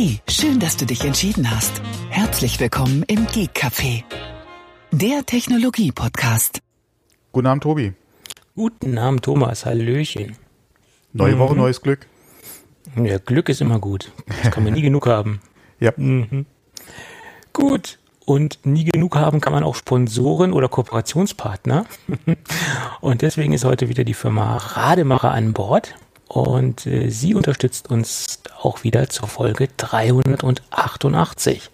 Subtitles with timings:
[0.00, 1.82] Hey, schön, dass du dich entschieden hast.
[2.10, 4.04] Herzlich willkommen im Geek Café,
[4.92, 6.60] der Technologie-Podcast.
[7.32, 7.94] Guten Abend, Tobi.
[8.54, 9.66] Guten Abend, Thomas.
[9.66, 10.36] Hallöchen.
[11.12, 11.58] Neue Woche, Mhm.
[11.58, 12.06] neues Glück.
[12.94, 14.12] Ja, Glück ist immer gut.
[14.44, 15.40] Das kann man nie genug haben.
[15.80, 15.90] Ja.
[15.96, 16.46] Mhm.
[17.52, 17.98] Gut.
[18.24, 21.86] Und nie genug haben kann man auch Sponsoren oder Kooperationspartner.
[23.00, 25.96] Und deswegen ist heute wieder die Firma Rademacher an Bord.
[26.28, 31.70] Und äh, sie unterstützt uns auch wieder zur Folge 388.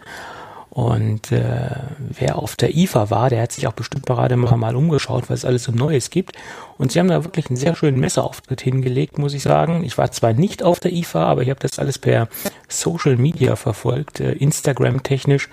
[0.70, 5.30] Und äh, wer auf der IFA war, der hat sich auch bestimmt Rademacher mal umgeschaut,
[5.30, 6.32] was es alles so Neues gibt.
[6.78, 9.84] Und sie haben da wirklich einen sehr schönen Messeauftritt hingelegt, muss ich sagen.
[9.84, 12.28] Ich war zwar nicht auf der IFA, aber ich habe das alles per
[12.68, 15.48] Social Media verfolgt, äh, Instagram technisch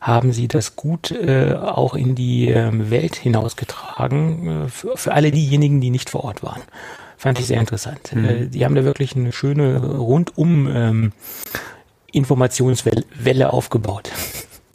[0.00, 5.30] haben sie das gut äh, auch in die ähm, Welt hinausgetragen, äh, für, für alle
[5.30, 6.60] diejenigen, die nicht vor Ort waren.
[7.24, 8.12] Fand ich sehr interessant.
[8.12, 11.12] Äh, die haben da wirklich eine schöne rundum ähm,
[12.12, 14.12] Informationswelle Welle aufgebaut.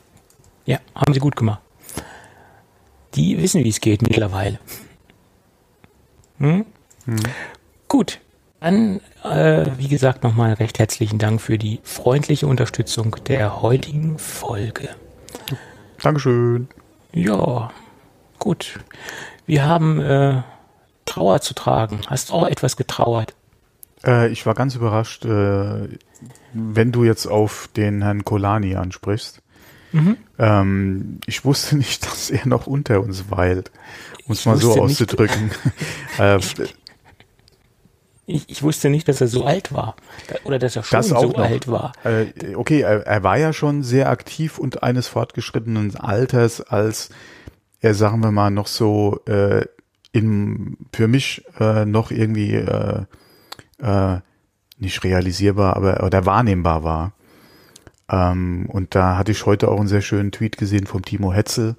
[0.65, 1.61] ja, haben sie gut gemacht.
[3.13, 4.57] Die wissen, wie es geht mittlerweile.
[6.39, 6.65] Hm?
[7.87, 8.19] Gut,
[8.61, 14.89] dann, äh, wie gesagt, nochmal recht herzlichen Dank für die freundliche Unterstützung der heutigen Folge.
[16.01, 16.67] Dankeschön.
[17.13, 17.69] Ja,
[18.39, 18.79] gut.
[19.45, 20.41] Wir haben äh,
[21.09, 22.01] Trauer zu tragen.
[22.07, 23.33] Hast auch etwas getrauert?
[24.05, 25.89] Äh, ich war ganz überrascht, äh,
[26.53, 29.41] wenn du jetzt auf den Herrn Kolani ansprichst.
[29.91, 30.17] Mhm.
[30.37, 33.71] Ähm, ich wusste nicht, dass er noch unter uns weilt,
[34.25, 35.51] um es mal so auszudrücken.
[36.19, 36.39] äh,
[38.31, 39.95] Ich, ich wusste nicht, dass er so alt war.
[40.43, 41.39] Oder dass er schon Das so noch.
[41.39, 41.93] alt war.
[42.03, 47.09] Äh, okay, er, er war ja schon sehr aktiv und eines fortgeschrittenen Alters, als
[47.81, 49.65] er, sagen wir mal, noch so äh,
[50.11, 53.03] in, für mich äh, noch irgendwie äh,
[53.81, 54.19] äh,
[54.77, 57.13] nicht realisierbar, aber oder wahrnehmbar war.
[58.09, 61.75] Ähm, und da hatte ich heute auch einen sehr schönen Tweet gesehen vom Timo Hetzel,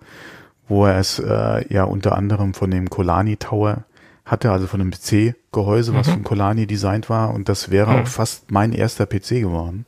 [0.68, 3.84] wo er es äh, ja unter anderem von dem Colani Tower
[4.24, 7.34] hatte, also von einem PC-Gehäuse, was von Colani designt war.
[7.34, 9.86] Und das wäre auch fast mein erster PC geworden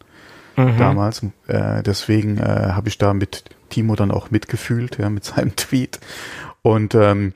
[0.57, 1.23] damals.
[1.47, 6.01] Äh, deswegen äh, habe ich da mit Timo dann auch mitgefühlt, ja, mit seinem Tweet.
[6.63, 7.35] Und ähm,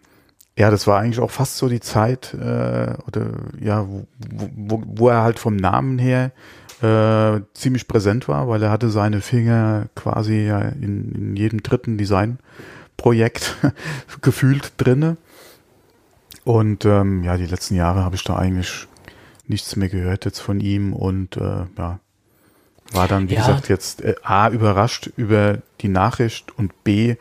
[0.56, 3.27] ja, das war eigentlich auch fast so die Zeit, äh, oder
[3.61, 4.06] ja, wo,
[4.56, 6.33] wo, wo er halt vom Namen her
[6.83, 11.99] äh, ziemlich präsent war, weil er hatte seine Finger quasi ja in, in jedem dritten
[11.99, 13.56] Designprojekt
[14.22, 15.16] gefühlt drinne.
[16.45, 18.87] Und ähm, ja, die letzten Jahre habe ich da eigentlich
[19.49, 21.99] nichts mehr gehört jetzt von ihm und äh, ja,
[22.93, 23.41] war dann, wie Ja.
[23.41, 27.16] gesagt, jetzt äh, A, überrascht über die Nachricht und B,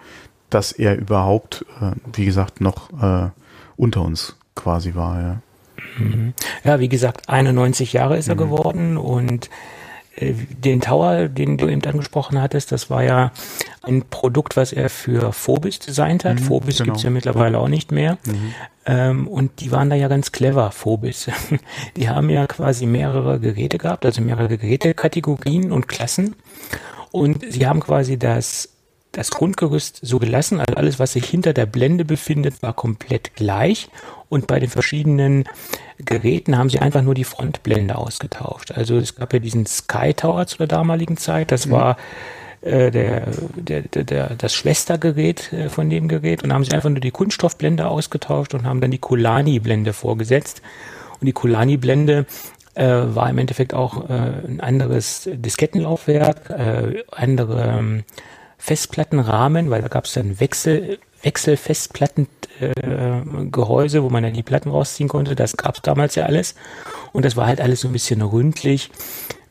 [0.56, 3.30] dass er überhaupt, äh, wie gesagt, noch äh,
[3.76, 5.42] unter uns quasi war, ja.
[6.64, 9.50] Ja, wie gesagt, 91 Jahre ist er geworden und
[10.16, 13.32] äh, den Tower, den du eben angesprochen hattest, das war ja
[13.84, 16.40] ein Produkt, was er für Phobis designt hat.
[16.40, 16.86] Phobis genau.
[16.86, 18.18] gibt's ja mittlerweile auch nicht mehr.
[18.86, 21.30] Ähm, und die waren da ja ganz clever, Phobis.
[21.98, 26.36] Die haben ja quasi mehrere Geräte gehabt, also mehrere Gerätekategorien und Klassen.
[27.12, 28.75] Und sie haben quasi das,
[29.16, 33.90] das Grundgerüst so gelassen, also alles, was sich hinter der Blende befindet, war komplett gleich.
[34.28, 35.46] Und bei den verschiedenen
[35.98, 38.72] Geräten haben sie einfach nur die Frontblende ausgetauscht.
[38.72, 41.96] Also es gab ja diesen Sky Tower zu der damaligen Zeit, das war
[42.62, 47.00] äh, der, der, der, das Schwestergerät äh, von dem Gerät und haben sie einfach nur
[47.00, 50.62] die Kunststoffblende ausgetauscht und haben dann die Kulani-Blende vorgesetzt.
[51.22, 52.26] Und die Kulani-Blende
[52.74, 58.04] äh, war im Endeffekt auch äh, ein anderes Diskettenlaufwerk, äh, andere ähm,
[58.66, 62.28] Festplattenrahmen, weil da gab es dann Wechsel, Wechselfestplatten
[62.60, 63.22] äh,
[64.02, 65.36] wo man dann die Platten rausziehen konnte.
[65.36, 66.56] Das gab es damals ja alles.
[67.14, 68.90] Und das war halt alles so ein bisschen ründlich.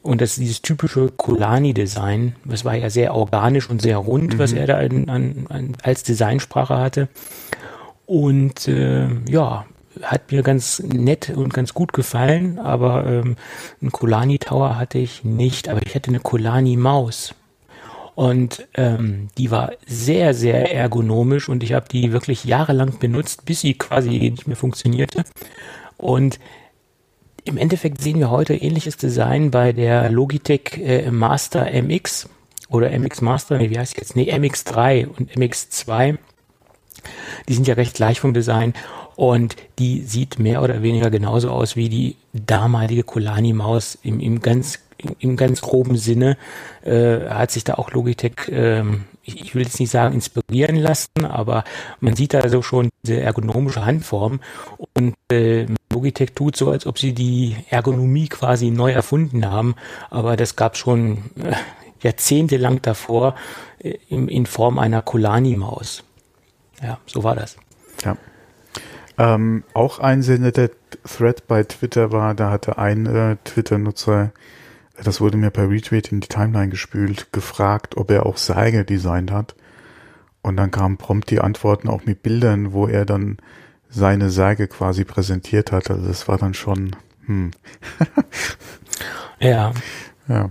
[0.03, 4.67] Und das dieses typische Colani-Design, das war ja sehr organisch und sehr rund, was er
[4.67, 7.09] da an, an, an, als Designsprache hatte.
[8.07, 9.65] Und äh, ja,
[10.03, 13.37] hat mir ganz nett und ganz gut gefallen, aber ähm,
[13.81, 17.35] einen Colani Tower hatte ich nicht, aber ich hatte eine Colani Maus.
[18.15, 23.61] Und ähm, die war sehr, sehr ergonomisch und ich habe die wirklich jahrelang benutzt, bis
[23.61, 25.25] sie quasi nicht mehr funktionierte.
[25.97, 26.39] Und
[27.45, 32.29] im Endeffekt sehen wir heute ähnliches Design bei der Logitech äh, Master MX
[32.69, 34.17] oder MX Master, nee, wie heißt jetzt?
[34.17, 36.17] Nee, MX3 und MX2.
[37.49, 38.73] Die sind ja recht gleich vom Design
[39.17, 44.84] und die sieht mehr oder weniger genauso aus wie die damalige Colani-Maus im, im ganz
[45.19, 46.37] im ganz groben Sinne
[46.83, 51.65] äh, hat sich da auch Logitech ähm, ich will jetzt nicht sagen inspirieren lassen, aber
[52.01, 54.41] man sieht da so schon diese ergonomische Handform
[54.95, 59.75] und äh, Logitech tut so, als ob sie die Ergonomie quasi neu erfunden haben,
[60.11, 61.55] aber das gab schon äh,
[62.03, 63.35] jahrzehntelang davor
[63.79, 66.05] äh, in, in Form einer Kolani-Maus.
[66.83, 67.57] Ja, so war das.
[68.05, 68.17] Ja.
[69.17, 70.71] Ähm, auch ein sehr netter
[71.05, 74.33] Thread bei Twitter war, da hatte ein äh, Twitter-Nutzer,
[75.03, 79.31] das wurde mir per Retweet in die Timeline gespült, gefragt, ob er auch Seige designt
[79.31, 79.55] hat.
[80.43, 83.39] Und dann kamen prompt die Antworten auch mit Bildern, wo er dann
[83.89, 85.91] seine Särge quasi präsentiert hat.
[85.91, 86.95] Also das war dann schon,
[87.27, 87.51] hm.
[89.41, 89.73] ja.
[90.29, 90.51] Ja.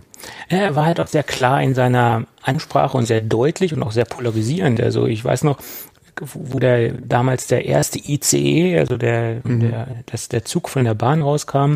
[0.50, 4.06] Er war halt auch sehr klar in seiner Ansprache und sehr deutlich und auch sehr
[4.06, 4.80] polarisierend.
[4.80, 5.58] Also ich weiß noch,
[6.22, 9.60] wo der damals der erste ICE, also der, mhm.
[9.60, 11.76] der, das, der Zug von der Bahn rauskam,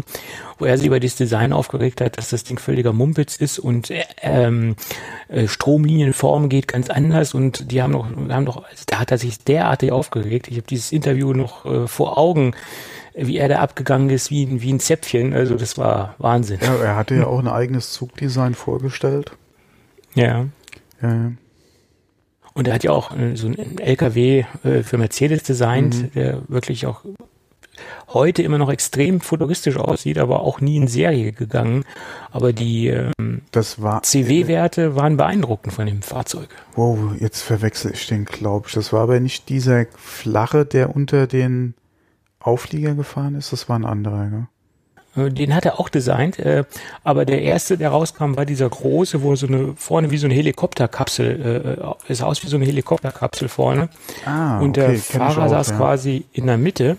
[0.58, 3.92] wo er sich über das Design aufgeregt hat, dass das Ding völliger Mumpitz ist und
[4.22, 4.76] ähm,
[5.28, 9.18] äh, Stromlinienform geht ganz anders und die haben noch, haben doch, also da hat er
[9.18, 10.48] sich derartig aufgeregt.
[10.48, 12.54] Ich habe dieses Interview noch äh, vor Augen
[13.20, 15.34] wie er da abgegangen ist, wie, wie ein Zäpfchen.
[15.34, 16.60] Also das war Wahnsinn.
[16.62, 19.32] Ja, er hatte ja auch ein eigenes Zugdesign vorgestellt.
[20.14, 20.46] Ja.
[21.02, 21.32] Ja.
[22.58, 26.12] Und er hat ja auch äh, so einen LKW äh, für Mercedes designt, mhm.
[26.16, 27.04] der wirklich auch
[28.08, 31.86] heute immer noch extrem futuristisch aussieht, aber auch nie in Serie gegangen.
[32.32, 36.50] Aber die ähm, CW-Werte waren beeindruckend von dem Fahrzeug.
[36.76, 38.74] Wow, jetzt verwechsel ich den, glaube ich.
[38.74, 41.76] Das war aber nicht dieser flache, der unter den
[42.40, 43.54] Auflieger gefahren ist.
[43.54, 44.48] Das war ein anderer, ne?
[45.18, 46.64] Äh, den hat er auch designt, äh,
[47.04, 50.36] aber der erste, der rauskam, war dieser große, wo so eine vorne wie so eine
[50.36, 51.78] Helikopterkapsel,
[52.08, 53.90] äh, es aus wie so eine Helikopterkapsel vorne.
[54.26, 55.78] Ah, und der okay, Fahrer auch, saß ja.
[55.78, 56.98] quasi in der Mitte.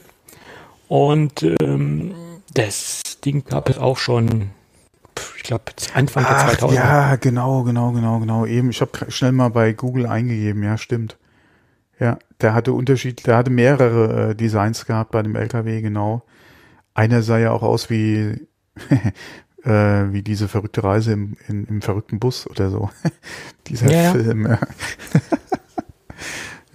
[0.88, 2.14] Und ähm,
[2.54, 4.50] das Ding gab es auch schon,
[5.36, 5.64] ich glaube,
[5.94, 8.46] Anfang Ach, der 2000 Ja, genau, genau, genau, genau.
[8.46, 11.18] Eben, ich habe schnell mal bei Google eingegeben, ja, stimmt.
[12.00, 16.22] Ja, der hatte Unterschied, der hatte mehrere äh, Designs gehabt bei dem LKW, genau.
[16.98, 18.40] Einer sah ja auch aus wie,
[19.62, 22.90] äh, wie diese verrückte Reise im, in, im verrückten Bus oder so.
[23.68, 24.58] Dieser ja, Film, ja.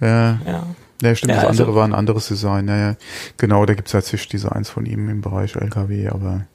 [0.00, 0.40] ja.
[0.46, 0.66] ja.
[1.02, 2.64] Ja, stimmt, ja, das andere also, war ein anderes Design.
[2.64, 2.96] Naja,
[3.36, 6.46] genau, da gibt es halt zig Designs von ihm im Bereich LKW, aber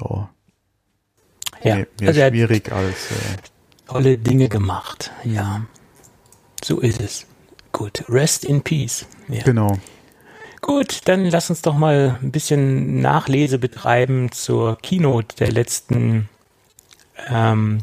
[0.00, 0.30] ja.
[1.62, 3.10] Ja, mehr, mehr also schwierig als.
[3.10, 3.36] Äh,
[3.86, 5.66] tolle Dinge gemacht, ja.
[6.64, 7.26] So ist es.
[7.72, 9.04] Gut, rest in peace.
[9.28, 9.42] Ja.
[9.42, 9.76] Genau.
[10.66, 16.30] Gut, dann lass uns doch mal ein bisschen Nachlese betreiben zur Keynote der letzten,
[17.28, 17.80] ähm,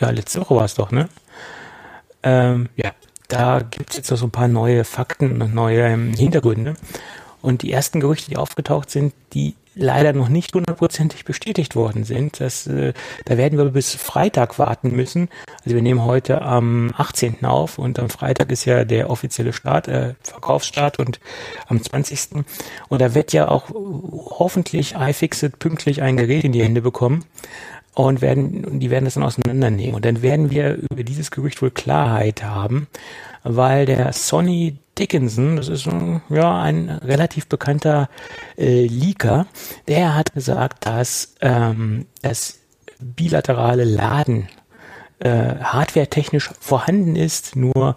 [0.00, 1.10] ja, letzte Woche war es doch, ne?
[2.22, 2.92] Ähm, ja,
[3.28, 6.72] da gibt es jetzt noch so ein paar neue Fakten und neue ähm, Hintergründe.
[7.42, 12.40] Und die ersten Gerüchte, die aufgetaucht sind, die leider noch nicht hundertprozentig bestätigt worden sind.
[12.40, 12.92] Das, äh,
[13.24, 15.28] da werden wir bis Freitag warten müssen.
[15.64, 17.44] Also wir nehmen heute am 18.
[17.44, 21.20] auf und am Freitag ist ja der offizielle Start, äh, Verkaufsstart und
[21.68, 22.44] am 20.
[22.88, 27.24] Und da wird ja auch hoffentlich iFixit pünktlich ein Gerät in die Hände bekommen
[27.94, 29.94] und werden, die werden das dann auseinandernehmen.
[29.94, 32.86] Und dann werden wir über dieses Gerücht wohl Klarheit haben,
[33.42, 38.08] weil der Sony Dickinson, das ist ein, ja ein relativ bekannter
[38.58, 39.46] äh, Leaker,
[39.88, 42.58] der hat gesagt, dass ähm, das
[43.00, 44.48] bilaterale Laden
[45.20, 47.96] äh, hardwaretechnisch vorhanden ist, nur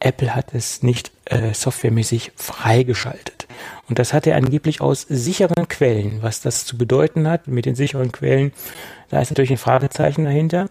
[0.00, 3.46] Apple hat es nicht äh, softwaremäßig freigeschaltet.
[3.88, 6.22] Und das hat er angeblich aus sicheren Quellen.
[6.22, 8.52] Was das zu bedeuten hat mit den sicheren Quellen,
[9.12, 10.70] da ist natürlich ein Fragezeichen dahinter.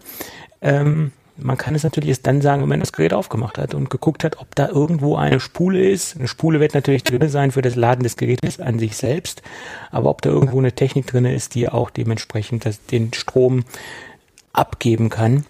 [0.61, 3.91] Ähm, man kann es natürlich erst dann sagen, wenn man das Gerät aufgemacht hat und
[3.91, 6.17] geguckt hat, ob da irgendwo eine Spule ist.
[6.17, 9.43] Eine Spule wird natürlich drin sein für das Laden des Gerätes an sich selbst,
[9.91, 13.63] aber ob da irgendwo eine Technik drin ist, die auch dementsprechend das, den Strom
[14.53, 15.45] abgeben kann.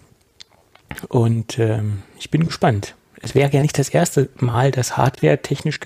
[1.08, 2.94] Und ähm, ich bin gespannt.
[3.22, 5.78] Es wäre ja nicht das erste Mal, dass Hardware technisch,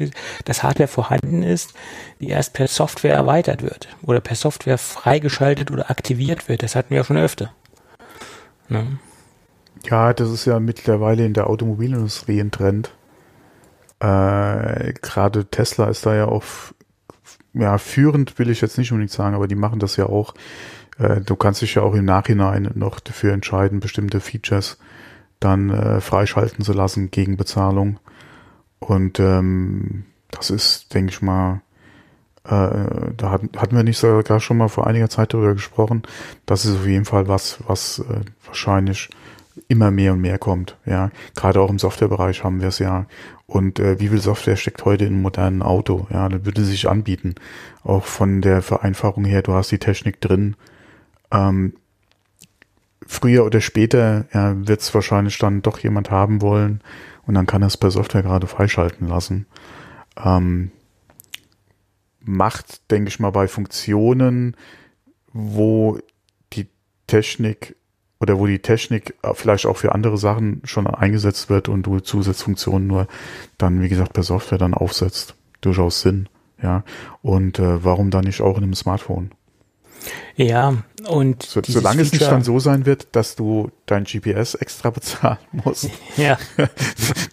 [0.44, 1.74] dass Hardware vorhanden ist,
[2.20, 6.62] die erst per Software erweitert wird oder per Software freigeschaltet oder aktiviert wird.
[6.62, 7.52] Das hatten wir ja schon öfter.
[8.68, 8.98] Ne?
[9.84, 12.92] Ja, das ist ja mittlerweile in der Automobilindustrie ein Trend.
[14.00, 16.44] Äh, Gerade Tesla ist da ja auch,
[17.52, 20.34] ja, führend will ich jetzt nicht unbedingt sagen, aber die machen das ja auch.
[20.98, 24.78] Äh, du kannst dich ja auch im Nachhinein noch dafür entscheiden, bestimmte Features
[25.40, 27.98] dann äh, freischalten zu lassen gegen Bezahlung.
[28.78, 31.62] Und ähm, das ist, denke ich mal,
[32.44, 36.02] äh, da hatten, hatten wir nicht sogar schon mal vor einiger Zeit darüber gesprochen.
[36.46, 39.10] Das ist auf jeden Fall was, was äh, wahrscheinlich
[39.68, 40.76] immer mehr und mehr kommt.
[40.84, 43.06] Ja, gerade auch im Softwarebereich haben wir es ja.
[43.46, 46.06] Und äh, wie viel Software steckt heute in einem modernen Auto?
[46.10, 47.34] Ja, das würde sich anbieten.
[47.82, 50.56] Auch von der Vereinfachung her, du hast die Technik drin.
[51.32, 51.74] Ähm,
[53.06, 56.80] früher oder später ja, wird es wahrscheinlich dann doch jemand haben wollen
[57.26, 59.46] und dann kann er es per Software gerade freischalten lassen.
[60.22, 60.70] Ähm,
[62.20, 64.56] macht, denke ich mal, bei Funktionen,
[65.32, 65.98] wo
[66.52, 66.68] die
[67.06, 67.76] Technik
[68.18, 72.86] oder wo die Technik vielleicht auch für andere Sachen schon eingesetzt wird und du Zusatzfunktionen
[72.86, 73.06] nur
[73.58, 75.34] dann, wie gesagt, per Software dann aufsetzt.
[75.60, 76.28] Durchaus Sinn,
[76.62, 76.84] ja.
[77.22, 79.30] Und äh, warum dann nicht auch in einem Smartphone?
[80.36, 80.76] Ja,
[81.08, 85.38] und so, solange es nicht dann so sein wird, dass du dein GPS extra bezahlen
[85.52, 85.90] musst.
[86.16, 86.38] Ja.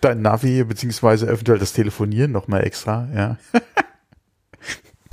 [0.01, 3.37] dein Navi beziehungsweise eventuell das Telefonieren nochmal extra, ja.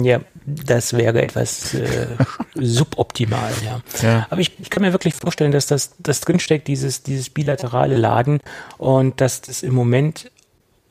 [0.02, 2.06] Ja, das wäre etwas äh,
[2.54, 3.82] suboptimal, ja.
[4.00, 4.26] ja.
[4.30, 8.40] Aber ich, ich, kann mir wirklich vorstellen, dass das, das drinsteckt, dieses, dieses bilaterale Laden
[8.78, 10.30] und dass das im Moment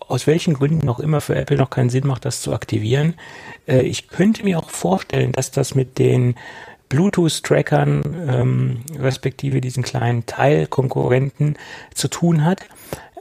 [0.09, 3.13] aus welchen Gründen noch immer für Apple noch keinen Sinn macht, das zu aktivieren.
[3.67, 6.35] Äh, ich könnte mir auch vorstellen, dass das mit den
[6.89, 11.57] Bluetooth-Trackern ähm, respektive diesen kleinen Teilkonkurrenten
[11.93, 12.61] zu tun hat.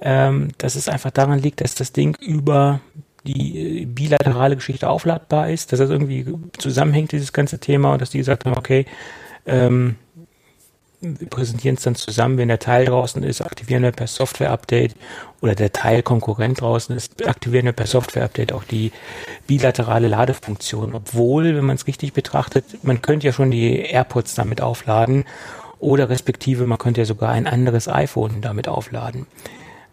[0.00, 2.80] Ähm, dass es einfach daran liegt, dass das Ding über
[3.24, 6.24] die äh, bilaterale Geschichte aufladbar ist, dass das irgendwie
[6.56, 8.86] zusammenhängt, dieses ganze Thema, und dass die gesagt haben, okay,
[9.44, 9.96] ähm,
[11.00, 14.96] wir präsentieren es dann zusammen, wenn der Teil draußen ist, aktivieren wir per Software-Update
[15.40, 18.90] oder der Teil Konkurrent draußen ist, aktivieren wir per Software-Update auch die
[19.46, 20.94] bilaterale Ladefunktion.
[20.94, 25.24] Obwohl, wenn man es richtig betrachtet, man könnte ja schon die AirPods damit aufladen
[25.78, 29.26] oder respektive man könnte ja sogar ein anderes iPhone damit aufladen.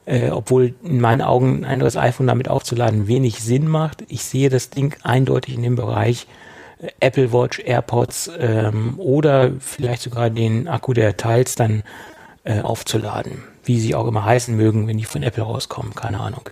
[0.08, 4.04] Äh, obwohl in meinen Augen ein anderes iPhone damit aufzuladen wenig Sinn macht.
[4.08, 6.28] Ich sehe das Ding eindeutig in dem Bereich,
[7.00, 11.82] Apple Watch, AirPods ähm, oder vielleicht sogar den Akku der Teils dann
[12.44, 13.44] äh, aufzuladen.
[13.64, 16.50] Wie sie auch immer heißen mögen, wenn die von Apple rauskommen, keine Ahnung.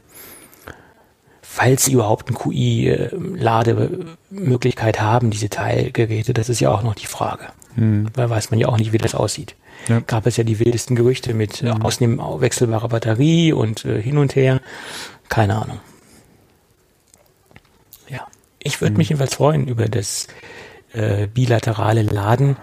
[1.42, 7.46] Falls sie überhaupt eine QI-Lademöglichkeit haben, diese Teilgeräte, das ist ja auch noch die Frage.
[7.76, 8.08] Hm.
[8.16, 9.56] Weil weiß man ja auch nicht, wie das aussieht.
[9.88, 10.00] Ja.
[10.00, 11.82] Gab es ja die wildesten Gerüchte mit äh, mhm.
[11.82, 14.62] Ausnehmen wechselbarer Batterie und äh, hin und her.
[15.30, 15.80] Keine Ahnung.
[18.64, 20.28] Ich würde mich jedenfalls freuen über das
[20.94, 22.58] äh, bilaterale Laden.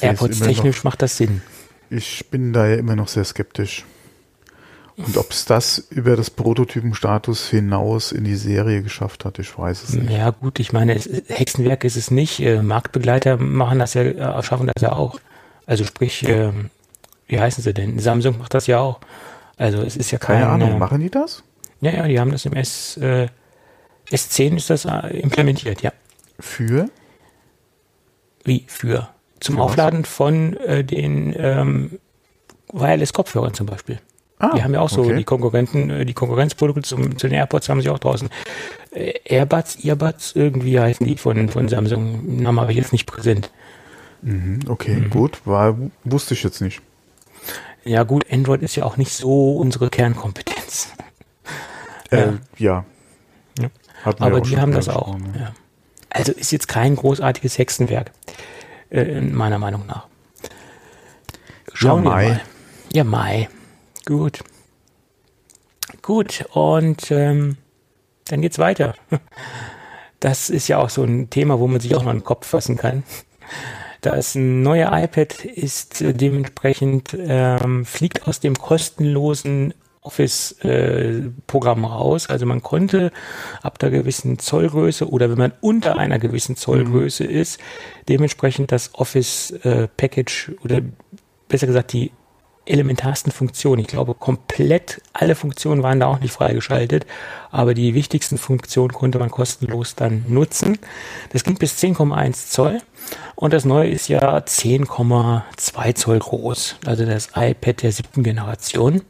[0.00, 1.42] AirPods technisch noch, macht das Sinn.
[1.90, 3.84] Ich bin da ja immer noch sehr skeptisch.
[4.96, 9.84] Und ob es das über das Prototypenstatus hinaus in die Serie geschafft hat, ich weiß
[9.84, 10.10] es nicht.
[10.10, 12.40] Ja gut, ich meine, es, Hexenwerk ist es nicht.
[12.40, 15.18] Äh, Marktbegleiter machen das ja, äh, schaffen das ja auch.
[15.66, 16.52] Also sprich, äh,
[17.28, 17.98] wie heißen sie denn?
[17.98, 19.00] Samsung macht das ja auch.
[19.56, 20.78] Also es ist ja kein, keine Ahnung.
[20.78, 21.42] Machen die das?
[21.80, 23.28] Ja, ja, die haben das im S äh,
[24.10, 25.92] S10 ist das äh, implementiert, ja.
[26.38, 26.88] Für?
[28.44, 29.08] Wie für?
[29.40, 31.98] Zum für Aufladen von äh, den ähm,
[32.72, 34.00] Wireless-Kopfhörern zum Beispiel.
[34.38, 35.16] Ah, die haben ja auch so okay.
[35.16, 38.30] die Konkurrenten, äh, die Konkurrenzprodukte zum, zu den AirPods haben sie auch draußen.
[38.90, 42.40] Äh, Airbuds, Earbuds, irgendwie heißen die von, von Samsung.
[42.42, 43.50] Namen habe ich jetzt nicht präsent.
[44.22, 45.10] Mhm, okay, mhm.
[45.10, 45.40] gut.
[45.44, 46.80] War, wusste ich jetzt nicht.
[47.84, 50.92] Ja, gut, Android ist ja auch nicht so unsere Kernkompetenz.
[52.10, 52.38] Äh, ja.
[52.58, 52.84] ja.
[54.04, 55.16] Aber die haben das auch.
[55.38, 55.52] Ja.
[56.10, 58.10] Also ist jetzt kein großartiges Hexenwerk,
[58.90, 60.06] äh, meiner Meinung nach.
[61.72, 62.40] Schauen ja, wir mal.
[62.92, 63.48] Ja, Mai.
[64.06, 64.40] Gut.
[66.02, 67.56] Gut, und ähm,
[68.26, 68.94] dann geht's weiter.
[70.22, 72.76] Das ist ja auch so ein Thema, wo man sich auch mal den Kopf fassen
[72.76, 73.04] kann.
[74.02, 82.28] Das neue iPad ist äh, dementsprechend, ähm, fliegt aus dem kostenlosen Office-Programm äh, raus.
[82.28, 83.12] Also man konnte
[83.62, 87.30] ab der gewissen Zollgröße oder wenn man unter einer gewissen Zollgröße mhm.
[87.30, 87.60] ist,
[88.08, 90.80] dementsprechend das Office-Package äh, oder
[91.48, 92.12] besser gesagt die
[92.66, 93.80] elementarsten Funktionen.
[93.80, 97.06] Ich glaube, komplett alle Funktionen waren da auch nicht freigeschaltet,
[97.50, 100.78] aber die wichtigsten Funktionen konnte man kostenlos dann nutzen.
[101.32, 102.80] Das ging bis 10,1 Zoll
[103.34, 109.02] und das neue ist ja 10,2 Zoll groß, also das iPad der siebten Generation.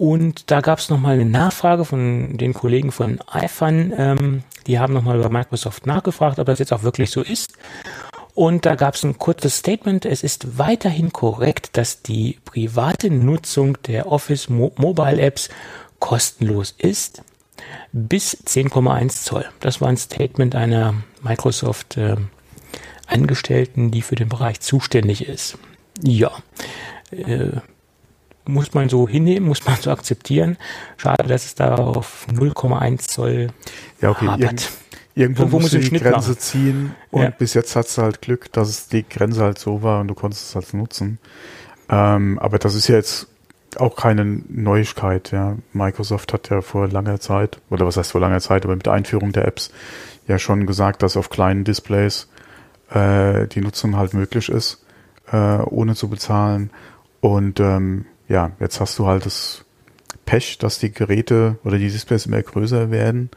[0.00, 3.92] Und da gab es nochmal eine Nachfrage von den Kollegen von iFun.
[3.94, 7.52] Ähm, die haben nochmal bei Microsoft nachgefragt, ob das jetzt auch wirklich so ist.
[8.32, 10.06] Und da gab es ein kurzes Statement.
[10.06, 15.50] Es ist weiterhin korrekt, dass die private Nutzung der Office Mo Mobile Apps
[15.98, 17.22] kostenlos ist.
[17.92, 19.44] Bis 10,1 Zoll.
[19.60, 22.16] Das war ein Statement einer Microsoft äh,
[23.06, 25.58] Angestellten, die für den Bereich zuständig ist.
[26.02, 26.32] Ja.
[27.10, 27.60] Äh,
[28.52, 30.56] muss man so hinnehmen, muss man so akzeptieren.
[30.96, 33.48] Schade, dass es da auf 0,1 Zoll
[34.00, 34.26] ja, okay.
[34.26, 34.70] hapert.
[35.14, 36.38] irgendwo, irgendwo muss die Grenze machen.
[36.38, 37.30] ziehen und ja.
[37.30, 40.14] bis jetzt hast du halt Glück, dass es die Grenze halt so war und du
[40.14, 41.18] konntest es halt nutzen.
[41.88, 43.28] Ähm, aber das ist ja jetzt
[43.76, 45.30] auch keine Neuigkeit.
[45.32, 45.56] Ja.
[45.72, 48.92] Microsoft hat ja vor langer Zeit, oder was heißt vor langer Zeit, aber mit der
[48.92, 49.70] Einführung der Apps
[50.26, 52.28] ja schon gesagt, dass auf kleinen Displays
[52.90, 54.84] äh, die Nutzung halt möglich ist.
[55.32, 56.70] äh, ohne zu bezahlen.
[57.20, 59.64] Und ähm, ja, jetzt hast du halt das
[60.24, 63.30] Pech, dass die Geräte oder die Displays immer größer werden.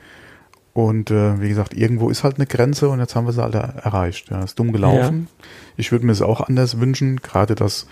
[0.74, 3.56] Und äh, wie gesagt, irgendwo ist halt eine Grenze und jetzt haben wir sie halt
[3.56, 4.30] erreicht.
[4.30, 5.28] Ja, ist dumm gelaufen.
[5.30, 5.46] Ja.
[5.78, 7.88] Ich würde mir es auch anders wünschen, gerade dass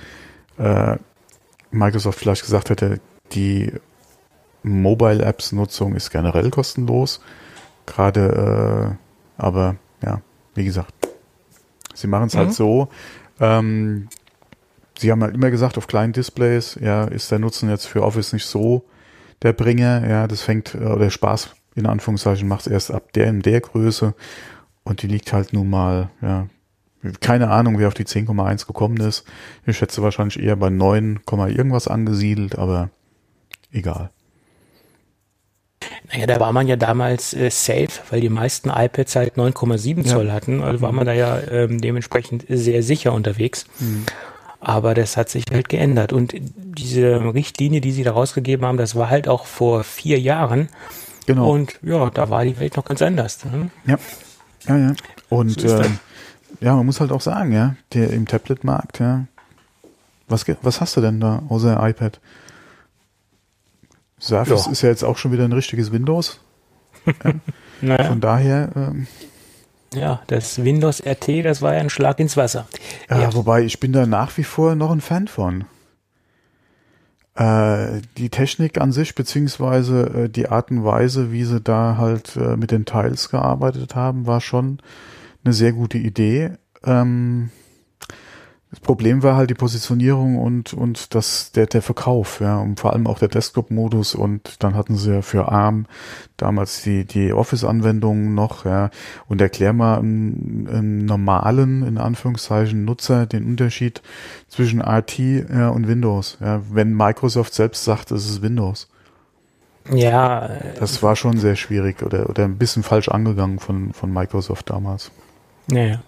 [0.57, 0.97] äh,
[1.71, 2.99] Microsoft vielleicht gesagt hätte,
[3.33, 3.71] die
[4.61, 7.21] Mobile Apps Nutzung ist generell kostenlos.
[7.87, 8.97] Gerade,
[9.39, 10.21] äh, aber ja,
[10.53, 10.93] wie gesagt,
[11.95, 12.49] sie machen es halt mhm.
[12.49, 12.89] halt so.
[13.39, 14.07] Ähm,
[15.01, 18.33] sie haben halt immer gesagt, auf kleinen Displays, ja, ist der Nutzen jetzt für Office
[18.33, 18.85] nicht so
[19.41, 20.07] der Bringer.
[20.07, 23.61] Ja, das fängt, äh, oder Spaß in Anführungszeichen macht es erst ab der in der
[23.61, 24.13] Größe
[24.83, 26.47] und die liegt halt nun mal, ja,
[27.19, 29.23] keine Ahnung, wer auf die 10,1 gekommen ist.
[29.65, 32.89] Ich schätze wahrscheinlich eher bei 9, irgendwas angesiedelt, aber
[33.71, 34.11] egal.
[36.11, 40.27] Naja, da war man ja damals äh, safe, weil die meisten iPads halt 9,7 Zoll
[40.27, 40.33] ja.
[40.33, 40.61] hatten.
[40.61, 43.65] Also war man da ja ähm, dementsprechend sehr sicher unterwegs.
[43.79, 44.05] Mhm.
[44.61, 46.13] Aber das hat sich halt geändert.
[46.13, 50.69] Und diese Richtlinie, die sie da rausgegeben haben, das war halt auch vor vier Jahren.
[51.25, 51.51] Genau.
[51.51, 53.43] Und ja, da war die Welt noch ganz anders.
[53.43, 53.71] Ne?
[53.85, 53.97] Ja.
[54.67, 54.93] Ja, ja.
[55.29, 55.89] Und so äh,
[56.61, 59.25] ja, man muss halt auch sagen, ja, der im Tablet-Markt, ja.
[60.27, 62.21] Was, was hast du denn da außer iPad?
[64.19, 64.71] Surface ja.
[64.71, 66.39] ist ja jetzt auch schon wieder ein richtiges Windows.
[67.81, 67.97] Ja.
[67.97, 68.09] naja.
[68.09, 68.69] Von daher.
[68.75, 69.07] Ähm,
[69.93, 72.67] ja, das Windows RT, das war ja ein Schlag ins Wasser.
[73.09, 73.33] Ja, ja.
[73.33, 75.65] wobei ich bin da nach wie vor noch ein Fan von.
[77.35, 82.35] Äh, die Technik an sich, beziehungsweise äh, die Art und Weise, wie sie da halt
[82.35, 84.79] äh, mit den Teils gearbeitet haben, war schon
[85.43, 86.51] eine sehr gute Idee.
[86.83, 87.49] Ähm,
[88.71, 92.93] das Problem war halt die Positionierung und, und das, der, der Verkauf, ja, und vor
[92.93, 95.87] allem auch der Desktop-Modus und dann hatten sie ja für ARM
[96.37, 98.89] damals die, die Office-Anwendungen noch, ja,
[99.27, 104.01] und erklär mal einem, einem normalen, in Anführungszeichen, Nutzer den Unterschied
[104.47, 108.87] zwischen RT ja, und Windows, ja, wenn Microsoft selbst sagt, es ist Windows.
[109.91, 110.49] Ja.
[110.79, 115.11] Das war schon sehr schwierig oder, oder ein bisschen falsch angegangen von, von Microsoft damals.
[115.67, 116.01] Naja.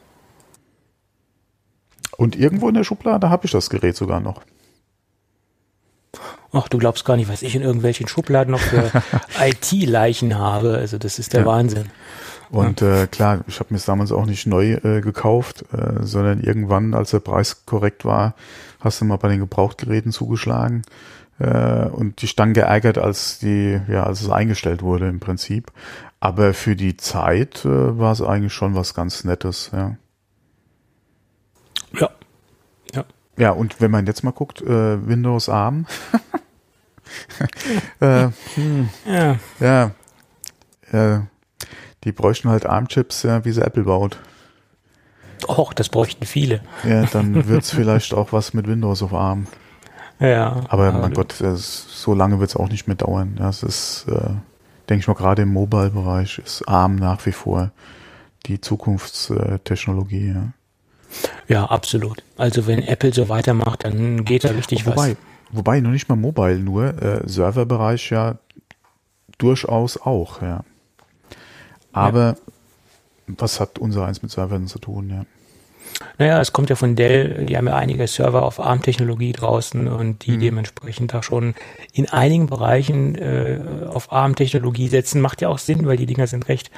[2.18, 4.42] Und irgendwo in der Schublade habe ich das Gerät sogar noch.
[6.52, 8.92] Ach, du glaubst gar nicht, was ich in irgendwelchen Schubladen noch für
[9.42, 10.78] IT-Leichen habe.
[10.78, 11.46] Also das ist der ja.
[11.48, 11.86] Wahnsinn.
[12.52, 16.40] Und äh, klar, ich habe mir es damals auch nicht neu äh, gekauft, äh, sondern
[16.40, 18.36] irgendwann, als der Preis korrekt war,
[18.80, 20.84] hast du mal bei den Gebrauchtgeräten zugeschlagen
[21.40, 25.72] äh, und dich dann geärgert, als die, ja, als es eingestellt wurde im Prinzip.
[26.20, 29.96] Aber für die Zeit äh, war es eigentlich schon was ganz Nettes, ja.
[32.00, 32.10] Ja.
[32.94, 33.06] Ja.
[33.38, 35.86] Ja, und wenn man jetzt mal guckt, äh, Windows ARM.
[38.00, 39.40] äh, hm, ja.
[39.60, 39.92] Ja.
[40.92, 41.22] Äh,
[42.04, 44.20] die bräuchten halt ARM-Chips, ja, wie sie Apple baut.
[45.48, 46.62] Och, das bräuchten viele.
[46.84, 49.48] Ja, dann wird's vielleicht auch was mit Windows auf ARM.
[50.20, 50.62] Ja.
[50.70, 53.36] Aber mein Gott, ist, so lange wird's auch nicht mehr dauern.
[53.38, 54.30] Das ist, äh,
[54.90, 57.72] denke ich mal, gerade im Mobile-Bereich ist ARM nach wie vor
[58.46, 60.28] die Zukunftstechnologie.
[60.30, 60.54] Ja.
[61.48, 62.24] Ja, absolut.
[62.38, 65.18] Also wenn Apple so weitermacht, dann geht da richtig wobei, was.
[65.52, 68.38] Wobei, noch nicht mal Mobile, nur äh, Serverbereich ja
[69.38, 70.64] durchaus auch, ja.
[71.92, 72.36] Aber
[73.28, 73.36] ja.
[73.38, 75.26] was hat unser eins mit Servern zu tun, ja?
[76.18, 80.26] Naja, es kommt ja von Dell, die haben ja einige Server auf ARM-Technologie draußen und
[80.26, 80.40] die mhm.
[80.40, 81.56] dementsprechend da schon
[81.94, 85.22] in einigen Bereichen äh, auf ARM-Technologie setzen.
[85.22, 86.72] Macht ja auch Sinn, weil die Dinger sind recht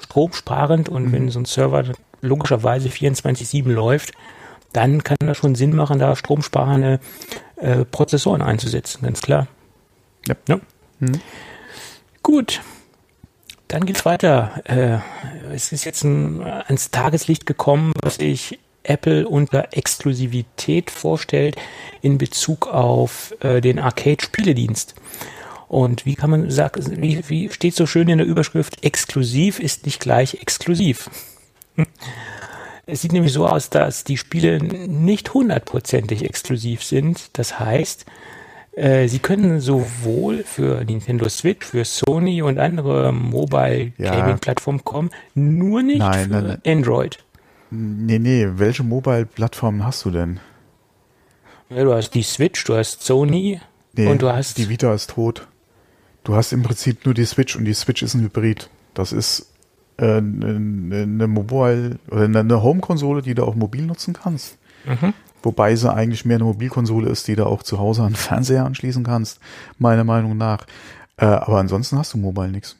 [0.00, 1.12] stromsparend und mhm.
[1.12, 1.84] wenn so ein Server
[2.20, 4.12] logischerweise 24-7 läuft,
[4.72, 7.00] dann kann das schon Sinn machen, da stromsparende
[7.56, 9.48] äh, Prozessoren einzusetzen, ganz klar.
[10.26, 10.36] Ja.
[10.48, 10.60] ja.
[11.00, 11.20] Mhm.
[12.22, 12.60] Gut,
[13.68, 14.62] dann geht's weiter.
[14.64, 14.98] Äh,
[15.54, 21.56] es ist jetzt ein, ans Tageslicht gekommen, was sich Apple unter Exklusivität vorstellt
[22.02, 24.94] in Bezug auf äh, den Arcade-Spieledienst.
[25.68, 29.86] Und wie kann man sagen, wie, wie steht so schön in der Überschrift, exklusiv ist
[29.86, 31.08] nicht gleich exklusiv.
[32.86, 37.30] Es sieht nämlich so aus, dass die Spiele nicht hundertprozentig exklusiv sind.
[37.38, 38.04] Das heißt,
[38.72, 45.10] äh, sie können sowohl für Nintendo Switch, für Sony und andere Mobile Gaming Plattformen kommen,
[45.34, 46.78] nur nicht nein, für nein, nein.
[46.78, 47.18] Android.
[47.70, 50.40] Nee, nee, welche Mobile Plattformen hast du denn?
[51.68, 53.60] Ja, du hast die Switch, du hast Sony
[53.92, 54.58] nee, und du hast.
[54.58, 55.46] Die Vita ist tot.
[56.24, 58.68] Du hast im Prinzip nur die Switch und die Switch ist ein Hybrid.
[58.94, 59.52] Das ist
[60.04, 64.58] eine Mobile oder eine Home-Konsole, die du auch mobil nutzen kannst.
[64.86, 65.14] Mhm.
[65.42, 68.64] Wobei sie eigentlich mehr eine Mobilkonsole ist, die du auch zu Hause an den Fernseher
[68.64, 69.40] anschließen kannst,
[69.78, 70.66] meiner Meinung nach.
[71.16, 72.76] Äh, aber ansonsten hast du Mobile nichts.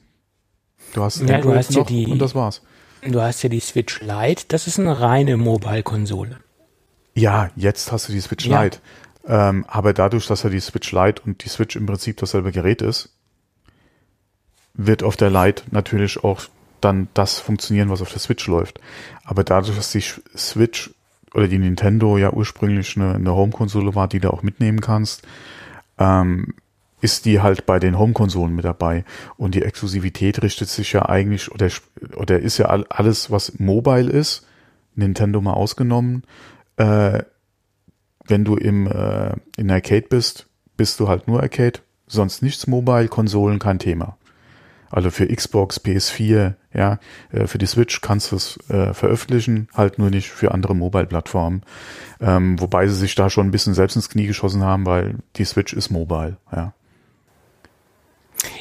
[0.92, 2.62] Du hast ja, du hast ja die, und das war's.
[3.02, 6.38] Du hast ja die Switch Lite, das ist eine reine Mobile-Konsole.
[7.14, 8.62] Ja, jetzt hast du die Switch Ja.
[8.62, 8.78] Lite.
[9.26, 12.82] Ähm, aber dadurch, dass ja die Switch Lite und die Switch im Prinzip dasselbe Gerät
[12.82, 13.10] ist,
[14.74, 16.42] wird auf der Lite natürlich auch
[16.80, 18.80] dann das funktionieren, was auf der Switch läuft.
[19.24, 20.02] Aber dadurch, dass die
[20.36, 20.90] Switch
[21.34, 25.22] oder die Nintendo ja ursprünglich eine, eine Home-Konsole war, die du auch mitnehmen kannst,
[25.98, 26.54] ähm,
[27.00, 29.04] ist die halt bei den Home-Konsolen mit dabei.
[29.36, 31.68] Und die Exklusivität richtet sich ja eigentlich, oder,
[32.16, 34.46] oder ist ja all- alles, was mobile ist,
[34.96, 36.24] Nintendo mal ausgenommen,
[36.76, 37.22] äh,
[38.26, 43.08] wenn du im äh, in Arcade bist, bist du halt nur Arcade, sonst nichts Mobile,
[43.08, 44.16] Konsolen kein Thema.
[44.90, 46.98] Also für Xbox, PS4, ja,
[47.32, 51.62] äh, für die Switch kannst du es äh, veröffentlichen, halt nur nicht für andere Mobile-Plattformen.
[52.20, 55.44] Ähm, wobei sie sich da schon ein bisschen selbst ins Knie geschossen haben, weil die
[55.44, 56.74] Switch ist mobile, ja.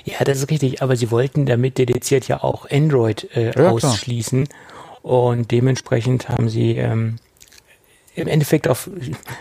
[0.04, 3.72] Ja, das ist richtig, aber sie wollten damit dediziert ja auch Android äh, klar.
[3.72, 4.48] ausschließen.
[5.02, 7.16] Und dementsprechend haben sie ähm,
[8.16, 8.90] im Endeffekt auf,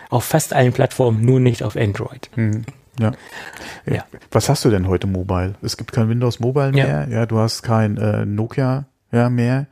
[0.09, 2.31] auf fast allen Plattformen, nur nicht auf Android.
[2.37, 2.65] Mhm.
[2.99, 3.13] Ja.
[3.87, 4.05] Ja.
[4.31, 5.55] Was hast du denn heute mobile?
[5.63, 6.85] Es gibt kein Windows Mobile Ja.
[6.85, 7.09] mehr.
[7.11, 9.67] Ja, du hast kein äh, Nokia ja, mehr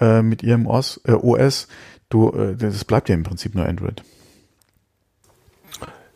[0.00, 1.00] äh, mit ihrem OS.
[1.04, 1.68] Äh, OS.
[2.08, 4.02] Du, äh, das bleibt ja im Prinzip nur Android.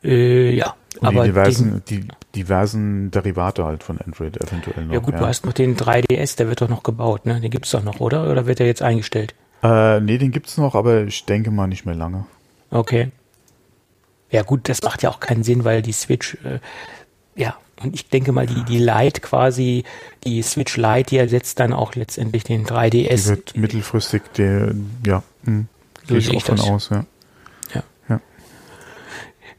[0.03, 4.93] Äh, ja, Und aber die diversen, diesen, die diversen Derivate halt von Android eventuell noch.
[4.93, 7.41] ja gut, du hast noch den 3DS, der wird doch noch gebaut, ne?
[7.41, 8.31] Den gibt's doch noch, oder?
[8.31, 9.35] Oder wird der jetzt eingestellt?
[9.63, 12.27] Äh, nee, den gibt's noch, aber ich denke mal nicht mehr lange.
[12.71, 13.13] Okay.
[14.35, 16.59] Ja gut, das macht ja auch keinen Sinn, weil die Switch, äh,
[17.37, 19.85] ja, und ich denke mal, die, die Lite quasi,
[20.25, 23.29] die Switch Lite, die ersetzt dann auch letztendlich den Die 3DS.
[23.29, 24.75] wird mittelfristig der,
[25.07, 25.69] ja, hm,
[26.01, 26.67] So gehe ich auch von das.
[26.67, 27.05] aus, ja.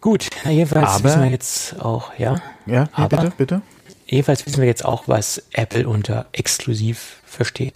[0.02, 2.36] Gut, na jedenfalls Aber- wissen wir jetzt auch, ja,
[2.68, 3.62] Ja, nee, Aber- bitte, bitte.
[4.06, 7.74] jedenfalls wissen wir jetzt auch, was Apple unter exklusiv versteht.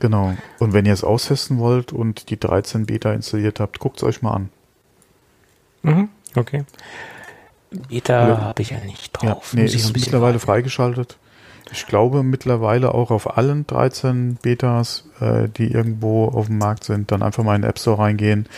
[0.00, 0.34] Genau.
[0.58, 4.32] Und wenn ihr es austesten wollt und die 13 Beta installiert habt, guckt's euch mal
[4.32, 4.48] an.
[5.82, 6.64] Mhm, okay.
[7.88, 8.40] Beta Ja.
[8.42, 9.52] habe ich ja nicht Ja, drauf.
[9.54, 11.18] nee, ich noch ist mittlerweile freigeschaltet.
[11.72, 17.10] Ich glaube mittlerweile auch auf allen 13 Betas, äh, die irgendwo auf dem Markt sind,
[17.10, 18.48] dann einfach mal in den App Store reingehen.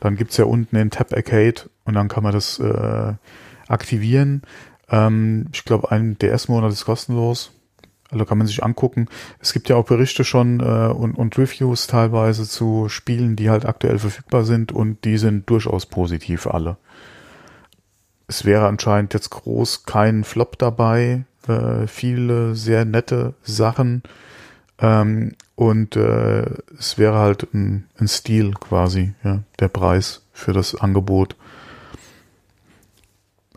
[0.00, 3.14] Dann gibt's ja unten den Tab Arcade und dann kann man das äh,
[3.68, 4.42] aktivieren.
[4.90, 7.52] Ähm, ich glaube, ein, der erste Monat ist kostenlos.
[8.10, 9.08] Also kann man sich angucken.
[9.38, 13.66] Es gibt ja auch Berichte schon äh, und, und Reviews teilweise zu Spielen, die halt
[13.66, 16.76] aktuell verfügbar sind und die sind durchaus positiv alle.
[18.28, 21.24] Es wäre anscheinend jetzt groß kein Flop dabei.
[21.48, 24.02] Äh, viele sehr nette Sachen.
[24.78, 26.44] Ähm, und äh,
[26.78, 31.34] es wäre halt ein, ein Stil quasi, ja, der Preis für das Angebot.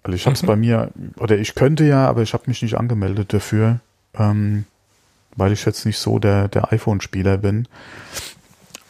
[0.04, 0.48] Also ich habe es Mhm.
[0.48, 3.82] bei mir, oder ich könnte ja, aber ich habe mich nicht angemeldet dafür,
[4.16, 4.66] ähm,
[5.36, 7.68] weil ich jetzt nicht so der, der iPhone-Spieler bin.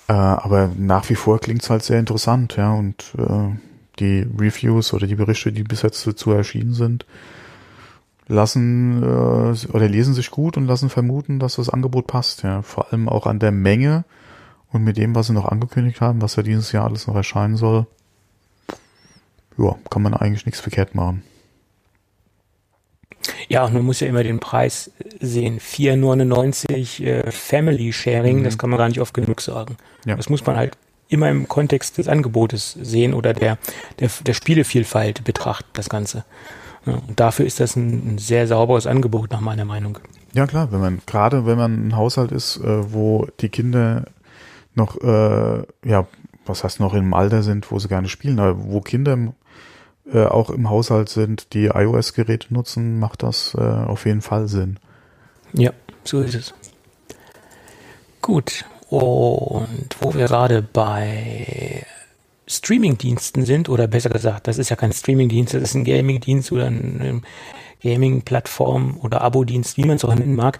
[0.07, 3.49] Äh, aber nach wie vor klingt's halt sehr interessant, ja, und äh,
[3.99, 7.05] die Reviews oder die Berichte, die bis jetzt dazu erschienen sind,
[8.27, 12.61] lassen äh, oder lesen sich gut und lassen vermuten, dass das Angebot passt, ja.
[12.61, 14.05] Vor allem auch an der Menge
[14.71, 17.57] und mit dem, was sie noch angekündigt haben, was ja dieses Jahr alles noch erscheinen
[17.57, 17.85] soll.
[19.57, 21.23] Ja, kann man eigentlich nichts verkehrt machen.
[23.49, 25.59] Ja, und man muss ja immer den Preis sehen.
[25.59, 29.77] 4,99 äh, Family Sharing, das kann man gar nicht oft genug sagen.
[30.05, 30.09] Mhm.
[30.09, 30.15] Ja.
[30.15, 30.77] Das muss man halt
[31.11, 33.57] immer im Kontext des Angebotes sehen oder der,
[33.99, 36.23] der, der Spielevielfalt betrachten, das Ganze.
[36.85, 39.99] Ja, und dafür ist das ein, ein sehr sauberes Angebot, nach meiner Meinung.
[40.33, 44.05] Ja klar, wenn man gerade wenn man ein Haushalt ist, äh, wo die Kinder
[44.73, 46.07] noch äh, ja
[46.45, 49.33] was heißt noch im Alter sind, wo sie gerne spielen, aber wo Kinder
[50.11, 54.79] äh, auch im Haushalt sind, die iOS-Geräte nutzen, macht das äh, auf jeden Fall Sinn.
[55.53, 55.71] Ja,
[56.03, 56.53] so ist es.
[58.21, 58.65] Gut.
[58.91, 61.85] Und wo wir gerade bei
[62.45, 66.67] Streaming-Diensten sind, oder besser gesagt, das ist ja kein Streaming-Dienst, das ist ein Gaming-Dienst oder
[66.67, 67.21] eine
[67.81, 70.59] Gaming-Plattform oder Abo-Dienst, wie man es auch nennen mag,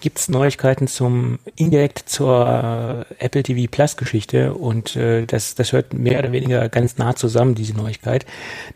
[0.00, 5.72] gibt es Neuigkeiten zum indirekt zur äh, Apple TV Plus Geschichte und äh, das, das
[5.72, 8.24] hört mehr oder weniger ganz nah zusammen, diese Neuigkeit.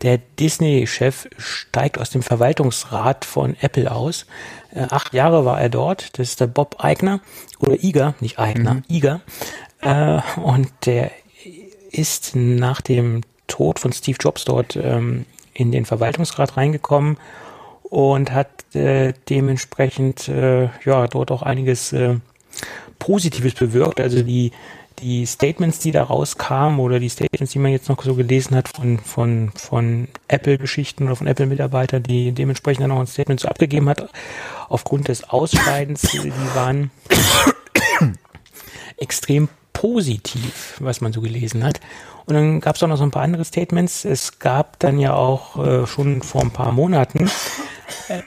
[0.03, 4.27] Der Disney-Chef steigt aus dem Verwaltungsrat von Apple aus.
[4.73, 7.19] Äh, acht Jahre war er dort, das ist der Bob Eigner
[7.59, 9.21] oder Iger, nicht Eigner, Iger.
[9.81, 11.11] Äh, und der
[11.91, 17.17] ist nach dem Tod von Steve Jobs dort ähm, in den Verwaltungsrat reingekommen
[17.83, 22.15] und hat äh, dementsprechend äh, ja dort auch einiges äh,
[22.99, 23.99] Positives bewirkt.
[23.99, 24.51] Also die
[25.01, 28.69] die Statements, die da rauskamen oder die Statements, die man jetzt noch so gelesen hat
[28.69, 33.89] von von von Apple-Geschichten oder von Apple-Mitarbeitern, die dementsprechend dann auch ein Statement so abgegeben
[33.89, 34.09] hat
[34.69, 36.91] aufgrund des Ausscheidens, die waren
[38.97, 41.81] extrem positiv, was man so gelesen hat.
[42.25, 44.05] Und dann gab es auch noch so ein paar andere Statements.
[44.05, 47.29] Es gab dann ja auch äh, schon vor ein paar Monaten,
[48.07, 48.21] äh,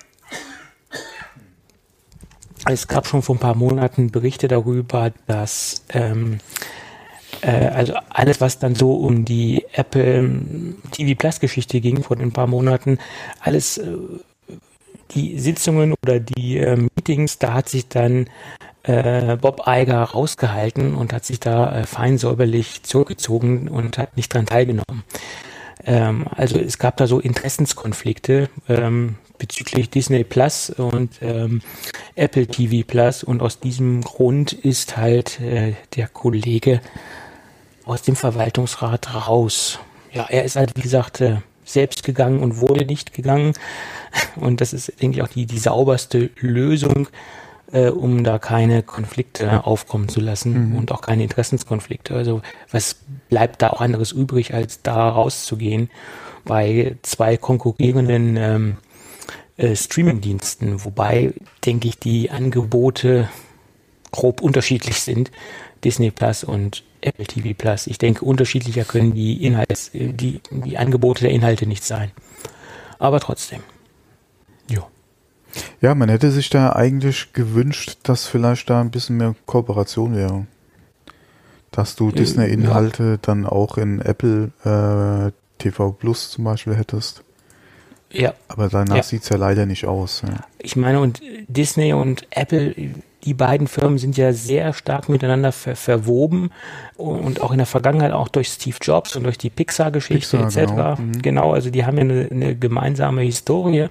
[2.66, 6.38] es gab schon vor ein paar Monaten Berichte darüber, dass ähm,
[7.40, 12.18] äh, also alles, was dann so um die Apple ähm, TV Plus Geschichte ging vor
[12.18, 12.98] ein paar Monaten,
[13.40, 13.92] alles äh,
[15.11, 18.29] die Sitzungen oder die äh, Meetings, da hat sich dann
[18.83, 24.33] äh, Bob Eiger rausgehalten und hat sich da äh, fein säuberlich zurückgezogen und hat nicht
[24.33, 25.05] dran teilgenommen.
[25.85, 31.62] Ähm, also es gab da so Interessenskonflikte ähm, bezüglich Disney Plus und ähm,
[32.14, 36.81] Apple TV Plus und aus diesem Grund ist halt äh, der Kollege
[37.85, 39.79] aus dem Verwaltungsrat raus.
[40.12, 43.55] Ja, er ist halt, wie gesagt, äh, selbst gegangen und wurde nicht gegangen.
[44.37, 47.09] Und das ist, denke ich, auch die, die sauberste Lösung,
[47.73, 50.77] äh, um da keine Konflikte aufkommen zu lassen mhm.
[50.77, 52.14] und auch keine Interessenskonflikte.
[52.14, 52.97] Also was
[53.29, 55.90] bleibt da auch anderes übrig, als da rauszugehen
[56.44, 58.77] bei zwei konkurrierenden ähm,
[59.57, 61.33] äh, Streaming-Diensten, wobei,
[61.64, 63.29] denke ich, die Angebote
[64.11, 65.31] grob unterschiedlich sind.
[65.85, 67.87] Disney Plus und Apple TV Plus.
[67.87, 72.11] Ich denke, unterschiedlicher können die Inhalte, die, die Angebote der Inhalte nicht sein.
[72.99, 73.61] Aber trotzdem.
[74.69, 74.87] Ja.
[75.81, 80.47] Ja, man hätte sich da eigentlich gewünscht, dass vielleicht da ein bisschen mehr Kooperation wäre.
[81.71, 83.17] Dass du äh, Disney-Inhalte ja.
[83.21, 87.23] dann auch in Apple äh, TV Plus zum Beispiel hättest.
[88.14, 88.35] Ja.
[88.48, 89.03] Aber danach ja.
[89.03, 90.22] sieht es ja leider nicht aus.
[90.27, 90.35] Ja.
[90.59, 92.74] Ich meine, und Disney und Apple,
[93.24, 96.50] die beiden Firmen sind ja sehr stark miteinander ver verwoben
[96.96, 100.72] und auch in der Vergangenheit auch durch Steve Jobs und durch die Pixar-Geschichte Pixar, etc.
[100.72, 100.96] Genau.
[100.96, 101.22] Mhm.
[101.22, 101.53] genau.
[101.53, 103.88] also die haben ja eine, eine, gemeinsame Historie.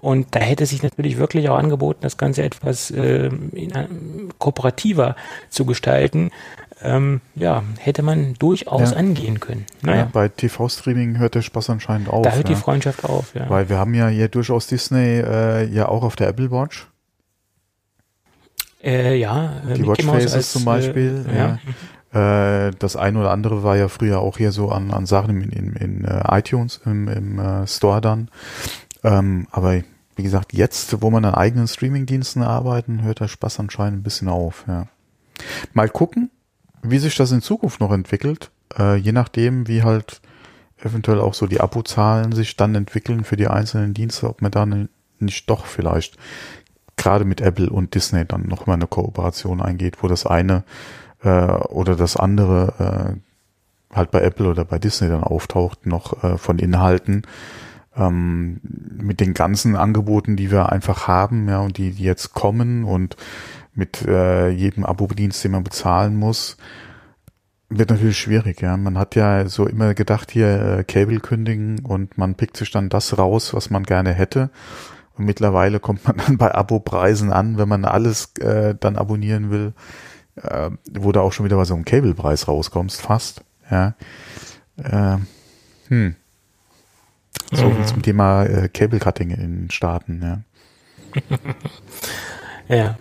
[0.00, 3.88] Und da hätte sich natürlich wirklich auch angeboten, das Ganze etwas äh, in, äh,
[4.38, 5.16] kooperativer
[5.48, 6.30] zu gestalten.
[6.82, 8.96] Ähm, ja, hätte man durchaus ja.
[8.96, 9.64] angehen können.
[9.80, 10.00] Naja.
[10.00, 12.22] Ja, bei TV-Streaming hört der Spaß anscheinend auf.
[12.22, 12.54] Da hört ja.
[12.54, 13.48] die Freundschaft auf, ja.
[13.48, 16.86] Weil wir haben ja hier durchaus Disney äh, ja auch auf der Apple Watch.
[18.84, 21.24] Äh, ja, äh, die Mickey Watchfaces als, zum Beispiel.
[21.28, 21.58] Äh, ja.
[22.12, 22.68] ja.
[22.68, 25.50] Äh, das eine oder andere war ja früher auch hier so an, an Sachen in,
[25.50, 28.30] in, in uh, iTunes, im, im uh, Store dann.
[29.02, 29.80] Ähm, aber
[30.14, 34.28] wie gesagt, jetzt, wo man an eigenen Streamingdiensten arbeiten, hört der Spaß anscheinend ein bisschen
[34.28, 34.64] auf.
[34.68, 34.86] Ja.
[35.72, 36.30] Mal gucken,
[36.90, 38.50] wie sich das in Zukunft noch entwickelt.
[38.78, 40.20] Äh, je nachdem, wie halt
[40.82, 44.88] eventuell auch so die Abozahlen sich dann entwickeln für die einzelnen Dienste, ob man dann
[45.18, 46.16] nicht doch vielleicht
[46.96, 50.64] gerade mit Apple und Disney dann nochmal eine Kooperation eingeht, wo das eine
[51.22, 53.16] äh, oder das andere
[53.92, 57.22] äh, halt bei Apple oder bei Disney dann auftaucht, noch äh, von Inhalten
[57.96, 62.84] ähm, mit den ganzen Angeboten, die wir einfach haben, ja, und die, die jetzt kommen
[62.84, 63.16] und
[63.76, 66.56] mit äh, jedem Abo-Dienst, den man bezahlen muss,
[67.68, 68.76] wird natürlich schwierig, ja.
[68.76, 72.88] Man hat ja so immer gedacht, hier äh, Cable kündigen und man pickt sich dann
[72.88, 74.50] das raus, was man gerne hätte.
[75.16, 79.72] Und mittlerweile kommt man dann bei Abo-Preisen an, wenn man alles äh, dann abonnieren will,
[80.36, 83.44] äh, wo du auch schon wieder bei so einem Cable-Preis rauskommst, fast.
[83.70, 83.94] Ja.
[84.76, 85.18] Äh,
[85.88, 86.14] hm.
[87.52, 87.84] So mhm.
[87.84, 90.40] zum Thema äh, Cable-Cutting in den Staaten, ja.
[92.76, 92.96] ja.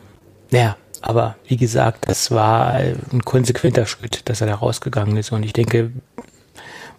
[0.56, 5.34] Ja, aber wie gesagt, das war ein konsequenter Schritt, dass er da rausgegangen ist.
[5.34, 5.92] Und ich denke,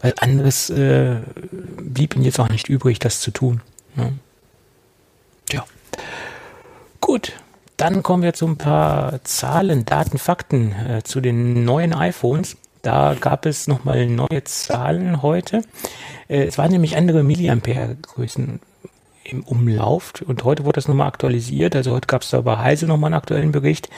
[0.02, 1.16] weil anderes äh,
[1.80, 3.62] blieb ihm jetzt auch nicht übrig, das zu tun.
[3.94, 4.12] Ne?
[5.46, 5.64] Tja.
[7.00, 7.32] Gut,
[7.78, 12.58] dann kommen wir zu ein paar Zahlen, Daten, Fakten äh, zu den neuen iPhones.
[12.82, 15.62] Da gab es nochmal neue Zahlen heute.
[16.28, 18.60] Äh, es waren nämlich andere Milliampere-Größen
[19.26, 21.76] im Umlauf und heute wurde das nochmal aktualisiert.
[21.76, 23.88] Also heute gab es da bei Heise nochmal einen aktuellen Bericht.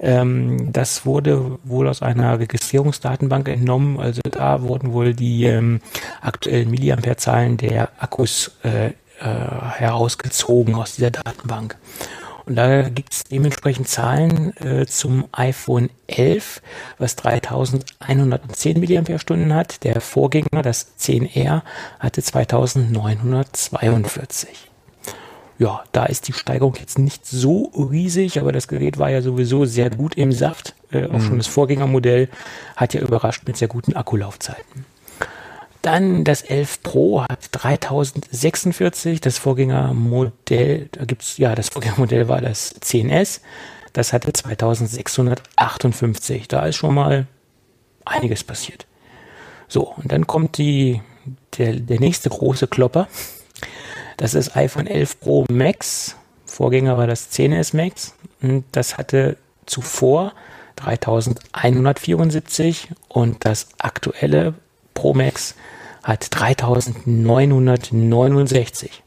[0.00, 4.00] Ähm, das wurde wohl aus einer Registrierungsdatenbank entnommen.
[4.00, 5.80] Also da wurden wohl die ähm,
[6.22, 11.76] aktuellen Milliampere-Zahlen der Akkus äh, äh, herausgezogen aus dieser Datenbank.
[12.46, 16.62] Und da gibt es dementsprechend Zahlen äh, zum iPhone 11,
[16.98, 19.18] was 3110 mAh
[19.54, 19.84] hat.
[19.84, 21.60] Der Vorgänger, das 10R,
[21.98, 24.48] hatte 2942.
[25.58, 29.66] Ja, da ist die Steigerung jetzt nicht so riesig, aber das Gerät war ja sowieso
[29.66, 30.74] sehr gut im Saft.
[30.90, 31.20] Äh, auch mhm.
[31.20, 32.30] schon das Vorgängermodell
[32.76, 34.86] hat ja überrascht mit sehr guten Akkulaufzeiten.
[35.82, 42.74] Dann das 11 Pro hat 3046, das Vorgängermodell, da gibt's ja, das Vorgängermodell war das
[42.82, 43.40] 10S,
[43.92, 46.48] das hatte 2658.
[46.48, 47.26] Da ist schon mal
[48.04, 48.86] einiges passiert.
[49.68, 51.00] So, und dann kommt die,
[51.56, 53.08] der, der nächste große Klopper.
[54.16, 56.16] Das ist iPhone 11 Pro Max.
[56.44, 58.14] Vorgänger war das 10S Max.
[58.42, 60.32] Und das hatte zuvor
[60.76, 64.54] 3174 und das aktuelle
[65.00, 65.54] Pro Max
[66.02, 69.02] hat 3969.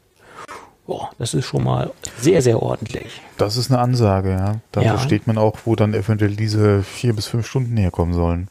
[0.88, 3.22] Boah, das ist schon mal sehr, sehr ordentlich.
[3.38, 4.56] Das ist eine Ansage, ja.
[4.72, 4.98] Da Ja.
[4.98, 8.48] versteht man auch, wo dann eventuell diese vier bis fünf Stunden herkommen sollen.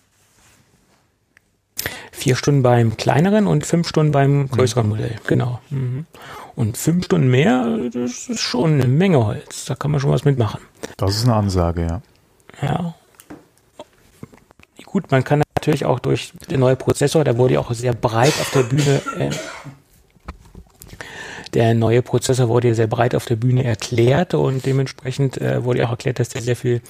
[2.12, 5.58] Vier Stunden beim kleineren und fünf Stunden beim größeren Modell, genau.
[5.70, 6.06] Mhm.
[6.54, 9.64] Und fünf Stunden mehr, das ist schon eine Menge Holz.
[9.64, 10.60] Da kann man schon was mitmachen.
[10.96, 12.02] Das ist eine Ansage, ja.
[12.66, 12.94] Ja.
[14.84, 18.34] Gut, man kann natürlich auch durch den neuen Prozessor, der wurde ja auch sehr breit
[18.40, 19.30] auf der Bühne, äh,
[21.54, 25.80] der neue Prozessor wurde ja sehr breit auf der Bühne erklärt und dementsprechend äh, wurde
[25.80, 26.80] ja auch erklärt, dass der sehr viel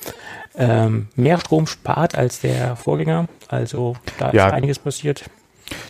[0.56, 3.28] ähm, mehr Strom spart als der Vorgänger.
[3.48, 4.46] Also da Ja.
[4.46, 5.24] ist einiges passiert.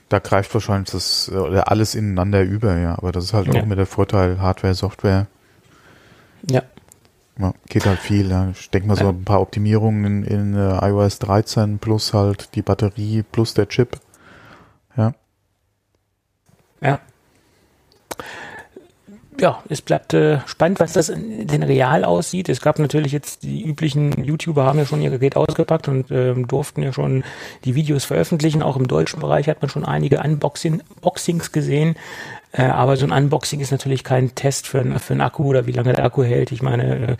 [0.09, 2.97] Da greift wahrscheinlich das äh, oder alles ineinander über, ja.
[2.99, 3.61] Aber das ist halt Ja.
[3.61, 5.27] auch mit der Vorteil Hardware, Software.
[6.51, 6.63] Ja.
[7.43, 8.31] Ja, geht halt viel.
[8.31, 8.51] Ja.
[8.51, 12.63] Ich denke mal so ein paar Optimierungen in, in äh, iOS 13 plus halt die
[12.63, 13.99] Batterie plus der Chip.
[14.97, 15.13] Ja.
[16.81, 17.01] Ja.
[19.43, 22.49] Ja, es bleibt äh, spannend, was das in- denn real aussieht.
[22.49, 26.47] Es gab natürlich jetzt die üblichen YouTuber haben ja schon ihr Gerät ausgepackt und ähm,
[26.47, 27.25] durften ja schon
[27.65, 28.63] die Videos veröffentlichen.
[28.63, 31.97] Auch im deutschen Bereich hat man schon einige Unboxing, Boxings gesehen.
[32.53, 35.67] Äh, aber so ein Unboxing ist natürlich kein Test für, ein- für einen Akku oder
[35.67, 36.53] wie lange der Akku hält.
[36.53, 37.17] Ich meine, äh,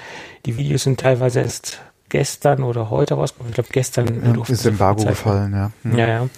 [0.47, 3.51] die Videos sind teilweise erst gestern oder heute rausgekommen.
[3.51, 5.73] Ich glaube, gestern ja durften ist Embargo gefallen, ja.
[5.83, 5.99] Hm.
[5.99, 6.29] Ja, ja.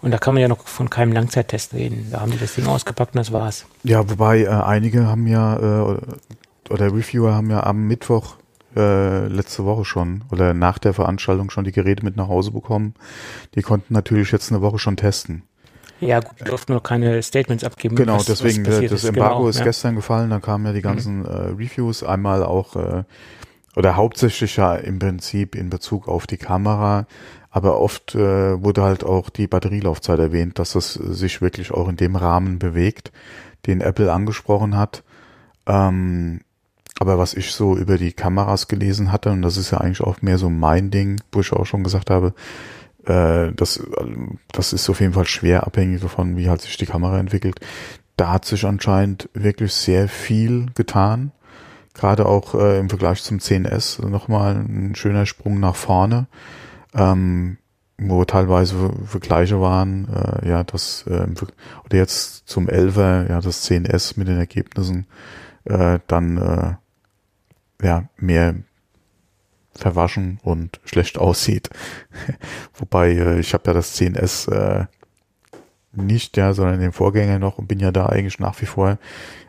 [0.00, 2.08] Und da kann man ja noch von keinem Langzeittest reden.
[2.12, 3.66] Da haben die das Ding ausgepackt und das war's.
[3.82, 5.98] Ja, wobei äh, einige haben ja, äh,
[6.70, 8.36] oder Reviewer haben ja am Mittwoch
[8.76, 12.94] äh, letzte Woche schon oder nach der Veranstaltung schon die Geräte mit nach Hause bekommen.
[13.54, 15.42] Die konnten natürlich jetzt eine Woche schon testen.
[16.00, 17.96] Ja, gut, die durften noch keine Statements abgeben.
[17.96, 19.08] Genau, was- was deswegen, äh, passiert das ist.
[19.08, 19.62] Embargo Genau, ist ja.
[19.62, 19.66] Mhm.
[19.68, 23.02] gestern gefallen, dann kamen ja die ganzen äh, Reviews, einmal auch, äh,
[23.74, 27.06] oder hauptsächlich ja im Prinzip in Bezug auf die Kamera,
[27.50, 31.96] aber oft äh, wurde halt auch die Batterielaufzeit erwähnt, dass das sich wirklich auch in
[31.96, 33.12] dem Rahmen bewegt,
[33.66, 35.02] den Apple angesprochen hat.
[35.66, 36.40] Ähm,
[37.00, 40.20] aber was ich so über die Kameras gelesen hatte, und das ist ja eigentlich auch
[40.20, 42.34] mehr so mein Ding, wo ich auch schon gesagt habe,
[43.06, 43.82] äh, das,
[44.52, 47.60] das ist auf jeden Fall schwer abhängig davon, wie halt sich die Kamera entwickelt.
[48.16, 51.30] Da hat sich anscheinend wirklich sehr viel getan.
[51.94, 56.26] Gerade auch äh, im Vergleich zum 10S nochmal ein schöner Sprung nach vorne,
[56.94, 57.58] ähm,
[57.98, 61.26] wo teilweise Vergleiche waren, äh, ja, das, äh,
[61.84, 65.06] oder jetzt zum 11er, ja, das 10S mit den Ergebnissen,
[65.64, 68.54] äh, dann, äh, ja, mehr
[69.74, 71.70] verwaschen und schlecht aussieht.
[72.74, 74.86] Wobei, äh, ich habe ja das 10S äh,
[75.92, 78.98] nicht, ja, sondern den Vorgänger noch und bin ja da eigentlich nach wie vor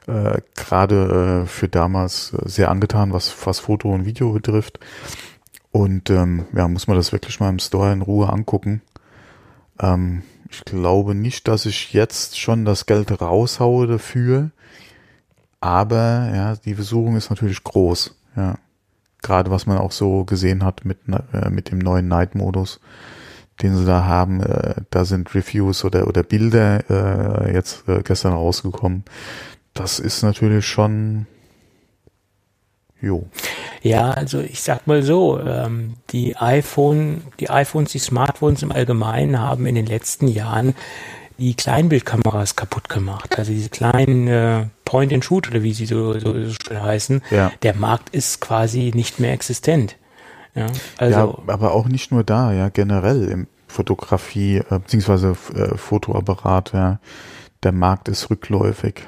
[0.08, 4.80] äh, gerade äh, für damals äh, sehr angetan, was, was Foto und Video betrifft.
[5.72, 8.82] Und ähm, ja, muss man das wirklich mal im Store in Ruhe angucken.
[9.80, 14.52] Ähm, ich glaube nicht, dass ich jetzt schon das Geld raushaue dafür.
[15.62, 18.16] Aber ja, die Versuchung ist natürlich groß.
[18.36, 18.56] Ja,
[19.22, 21.00] gerade was man auch so gesehen hat mit
[21.34, 22.80] äh, mit dem neuen Night-Modus,
[23.62, 24.42] den sie da haben.
[24.42, 29.04] Äh, da sind Reviews oder oder Bilder äh, jetzt äh, gestern rausgekommen.
[29.74, 31.28] Das ist natürlich schon
[33.02, 33.28] jo.
[33.82, 39.40] Ja, also ich sag mal so, ähm, die iPhone, die iPhones, die Smartphones im Allgemeinen
[39.40, 40.76] haben in den letzten Jahren
[41.38, 43.38] die Kleinbildkameras kaputt gemacht.
[43.38, 47.22] Also diese kleinen äh, Point and Shoot oder wie sie so, so, so schön heißen.
[47.32, 47.52] Ja.
[47.62, 49.96] Der Markt ist quasi nicht mehr existent.
[50.56, 55.78] Ja, also ja, aber auch nicht nur da, ja, generell im Fotografie, äh, beziehungsweise äh,
[55.78, 57.00] Fotoapparat, ja,
[57.64, 59.04] der Markt ist rückläufig.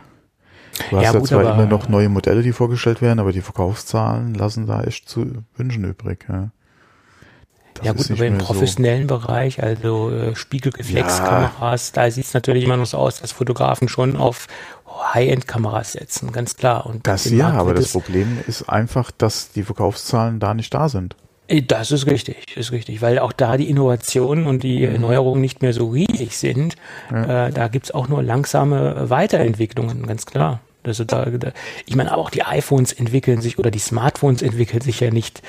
[0.89, 3.41] Du hast Ja, ja, gut, zwar immer noch neue Modelle, die vorgestellt werden, aber die
[3.41, 6.51] Verkaufszahlen lassen da echt zu wünschen übrig, ja.
[7.75, 8.53] Das ja gut, aber im mehr so.
[8.53, 13.87] professionellen Bereich, also äh, Spiegelreflexkameras, da sieht es natürlich immer noch so aus, dass Fotografen
[13.87, 14.47] schon auf
[15.13, 16.85] High-End-Kameras setzen, ganz klar.
[16.85, 21.15] Und Das ja, aber das Problem ist einfach, dass die Verkaufszahlen da nicht da sind.
[21.51, 25.61] Äh, Das ist richtig, ist richtig, weil auch da die Innovationen und die Erneuerungen nicht
[25.61, 26.75] mehr so riesig sind.
[27.11, 30.61] Äh, da gibt's auch nur langsame Weiterentwicklungen, ganz klar.
[30.83, 31.51] Also da, da,
[31.85, 35.43] ich meine, auch die iPhones entwickeln sich oder die Smartphones entwickeln sich ja nicht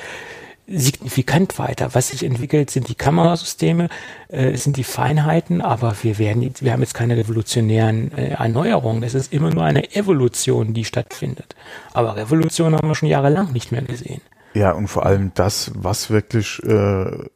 [0.69, 1.95] signifikant weiter.
[1.95, 3.89] Was sich entwickelt, sind die Kamerasysteme,
[4.29, 9.03] äh, sind die Feinheiten, aber wir werden jetzt, wir haben jetzt keine revolutionären äh, Erneuerungen.
[9.03, 11.57] Es ist immer nur eine Evolution, die stattfindet.
[11.93, 14.21] Aber Revolution haben wir schon jahrelang nicht mehr gesehen.
[14.55, 17.29] Ja, und vor allem das, was wirklich äh,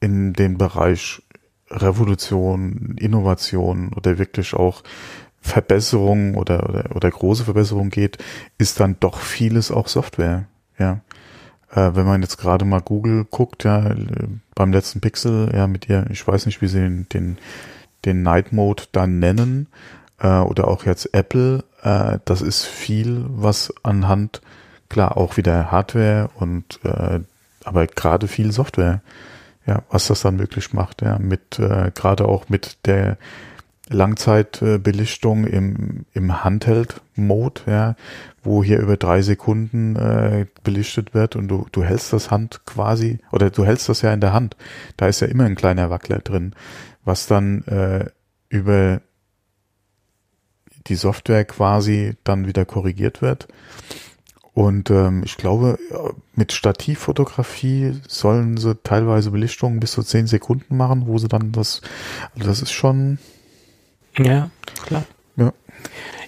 [0.00, 1.22] in den Bereich
[1.70, 4.82] Revolution, Innovation oder wirklich auch
[5.40, 8.18] Verbesserung oder, oder, oder große Verbesserung geht,
[8.58, 10.46] ist dann doch vieles auch Software.
[10.78, 11.00] Ja.
[11.72, 13.94] äh, wenn man jetzt gerade mal Google guckt, ja,
[14.54, 17.38] beim letzten Pixel, ja, mit ihr, ich weiß nicht, wie sie den, den,
[18.04, 19.68] den Night Mode dann nennen,
[20.18, 24.42] äh, oder auch jetzt Apple, äh, das ist viel, was anhand,
[24.92, 27.20] klar, auch wieder Hardware und äh,
[27.64, 29.00] aber gerade viel Software,
[29.66, 33.16] ja, was das dann möglich macht, ja, mit äh, gerade auch mit der
[33.88, 37.96] Langzeitbelichtung im, im Handheld-Mode, ja,
[38.42, 43.18] wo hier über drei Sekunden äh, belichtet wird und du, du hältst das Hand quasi,
[43.30, 44.56] oder du hältst das ja in der Hand.
[44.96, 46.54] Da ist ja immer ein kleiner Wackler drin,
[47.04, 48.06] was dann äh,
[48.48, 49.00] über
[50.86, 53.48] die Software quasi dann wieder korrigiert wird.
[54.54, 55.78] Und ähm, ich glaube,
[56.34, 61.80] mit Stativfotografie sollen sie teilweise Belichtungen bis zu zehn Sekunden machen, wo sie dann das,
[62.34, 63.18] also das ist schon.
[64.18, 64.50] Ja,
[64.84, 65.04] klar.
[65.36, 65.52] Ja.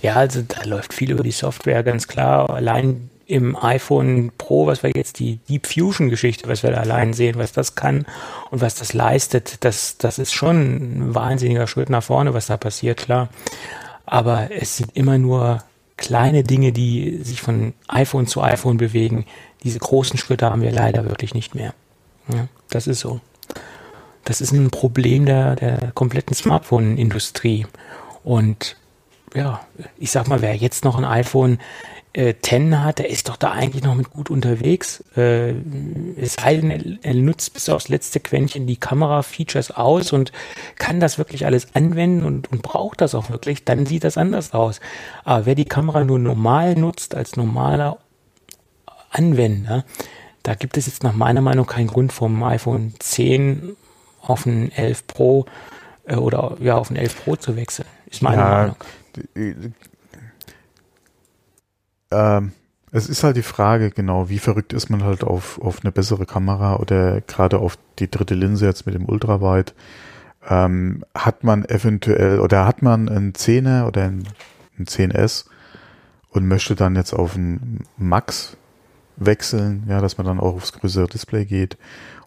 [0.01, 2.49] Ja, also da läuft viel über die Software, ganz klar.
[2.49, 7.13] Allein im iPhone Pro, was wir jetzt die Deep Fusion Geschichte, was wir da allein
[7.13, 8.07] sehen, was das kann
[8.51, 12.57] und was das leistet, das, das ist schon ein wahnsinniger Schritt nach vorne, was da
[12.57, 13.29] passiert, klar.
[14.07, 15.63] Aber es sind immer nur
[15.97, 19.27] kleine Dinge, die sich von iPhone zu iPhone bewegen.
[19.63, 21.75] Diese großen Schritte haben wir leider wirklich nicht mehr.
[22.29, 23.21] Ja, das ist so.
[24.25, 27.67] Das ist ein Problem der, der kompletten Smartphone-Industrie.
[28.23, 28.77] Und
[29.35, 29.61] ja,
[29.99, 31.59] ich sag mal, wer jetzt noch ein iPhone
[32.15, 35.05] äh, 10 hat, der ist doch da eigentlich noch mit gut unterwegs.
[35.17, 35.55] Äh,
[36.17, 40.33] es sei denn, er nutzt bis aufs letzte Quäntchen die Kamera-Features aus und
[40.77, 44.55] kann das wirklich alles anwenden und, und braucht das auch wirklich, dann sieht das anders
[44.55, 44.81] aus.
[45.25, 47.99] Aber wer die Kamera nur normal nutzt, als normaler
[49.11, 49.85] Anwender,
[50.45, 53.77] da gibt es jetzt nach meiner Meinung keinen Grund vom iPhone 10
[54.23, 55.47] auf ein 11 Pro
[56.05, 57.89] äh, oder ja auf ein 11 Pro zu wechseln.
[58.07, 58.77] Ist meine ja, Meinung
[62.11, 62.53] ähm,
[62.91, 66.27] es ist halt die Frage, genau, wie verrückt ist man halt auf, auf eine bessere
[66.27, 69.73] Kamera oder gerade auf die dritte Linse jetzt mit dem Ultrawide.
[70.49, 74.29] Ähm, hat man eventuell oder hat man einen 10er oder einen,
[74.77, 75.47] einen 10S
[76.29, 78.57] und möchte dann jetzt auf einen Max
[79.17, 81.77] wechseln, ja, dass man dann auch aufs größere Display geht.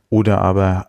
[0.10, 0.88] Oder aber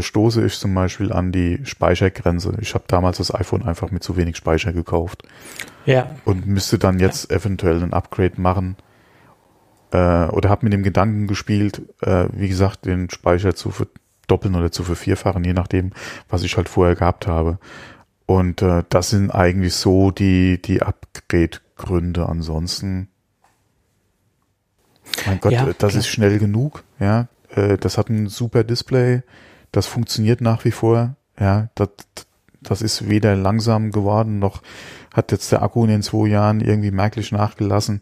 [0.00, 2.56] stoße ich zum Beispiel an die Speichergrenze.
[2.60, 5.22] Ich habe damals das iPhone einfach mit zu wenig Speicher gekauft.
[5.86, 6.10] Ja.
[6.24, 7.36] Und müsste dann jetzt ja.
[7.36, 8.76] eventuell ein Upgrade machen.
[9.92, 14.72] Äh, oder habe mit dem Gedanken gespielt, äh, wie gesagt, den Speicher zu verdoppeln oder
[14.72, 15.92] zu vervierfachen, je nachdem,
[16.28, 17.58] was ich halt vorher gehabt habe.
[18.26, 22.26] Und äh, das sind eigentlich so die, die Upgrade-Gründe.
[22.28, 23.08] Ansonsten,
[25.26, 25.94] mein Gott, ja, das klar.
[25.94, 27.28] ist schnell genug, ja.
[27.54, 29.22] Äh, das hat ein super Display,
[29.72, 31.16] das funktioniert nach wie vor.
[31.38, 31.88] Ja, das,
[32.62, 34.62] das ist weder langsam geworden, noch
[35.12, 38.00] hat jetzt der Akku in den zwei Jahren irgendwie merklich nachgelassen.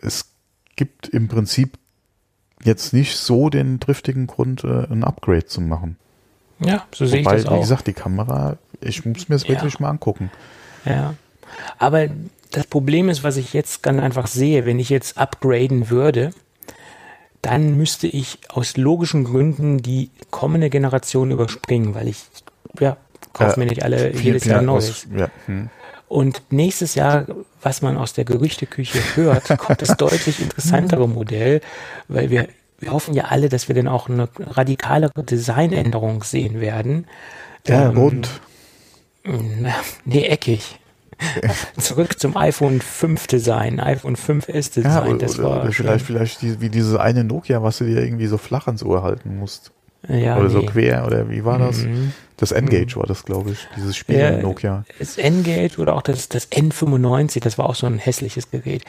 [0.00, 0.30] Es
[0.76, 1.78] gibt im Prinzip
[2.62, 5.96] jetzt nicht so den driftigen Grund, äh, ein Upgrade zu machen.
[6.60, 7.56] Ja, so sehe Wobei, ich das auch.
[7.56, 9.50] Wie gesagt, die Kamera, ich muss mir das ja.
[9.50, 10.30] wirklich mal angucken.
[10.84, 11.14] Ja,
[11.78, 12.08] aber
[12.50, 16.30] das Problem ist, was ich jetzt ganz einfach sehe, wenn ich jetzt upgraden würde,
[17.48, 22.24] dann müsste ich aus logischen Gründen die kommende Generation überspringen, weil ich,
[22.78, 22.96] ja,
[23.32, 25.06] kaufe äh, mir nicht alle jedes Jahr Neues.
[25.16, 25.28] Ja.
[25.46, 25.70] Hm.
[26.08, 27.26] Und nächstes Jahr,
[27.62, 31.60] was man aus der Gerüchteküche hört, kommt das deutlich interessantere Modell,
[32.08, 37.06] weil wir, wir hoffen ja alle, dass wir dann auch eine radikalere Designänderung sehen werden.
[37.66, 38.40] Ja, ähm, rund.
[40.04, 40.78] Nee, eckig.
[41.78, 44.84] Zurück zum iPhone 5 Design, iPhone 5S Design.
[44.84, 48.02] Ja, das oder, war oder vielleicht, vielleicht die, wie dieses eine Nokia, was du dir
[48.02, 49.72] irgendwie so flach ans Ohr halten musst.
[50.08, 50.54] Ja, oder nee.
[50.54, 51.78] so quer, oder wie war das?
[51.78, 52.12] Mhm.
[52.36, 54.84] Das N-Gage war das, glaube ich, dieses Spiel ja, Nokia.
[55.00, 58.84] Das N-Gage oder auch das, das N95, das war auch so ein hässliches Gerät.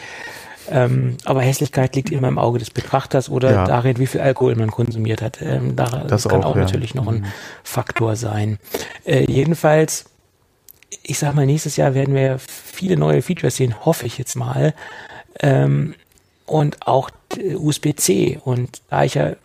[0.70, 3.66] Ähm, aber Hässlichkeit liegt immer im Auge des Betrachters oder ja.
[3.66, 5.42] darin, wie viel Alkohol man konsumiert hat.
[5.42, 6.62] Ähm, da, das, das kann auch, auch ja.
[6.62, 7.26] natürlich noch ein mhm.
[7.64, 8.60] Faktor sein.
[9.04, 10.06] Äh, jedenfalls
[11.04, 14.74] ich sag mal, nächstes Jahr werden wir viele neue Features sehen, hoffe ich jetzt mal.
[15.40, 15.96] Ähm,
[16.46, 18.40] und auch USB-C.
[18.44, 19.36] Und da ich ja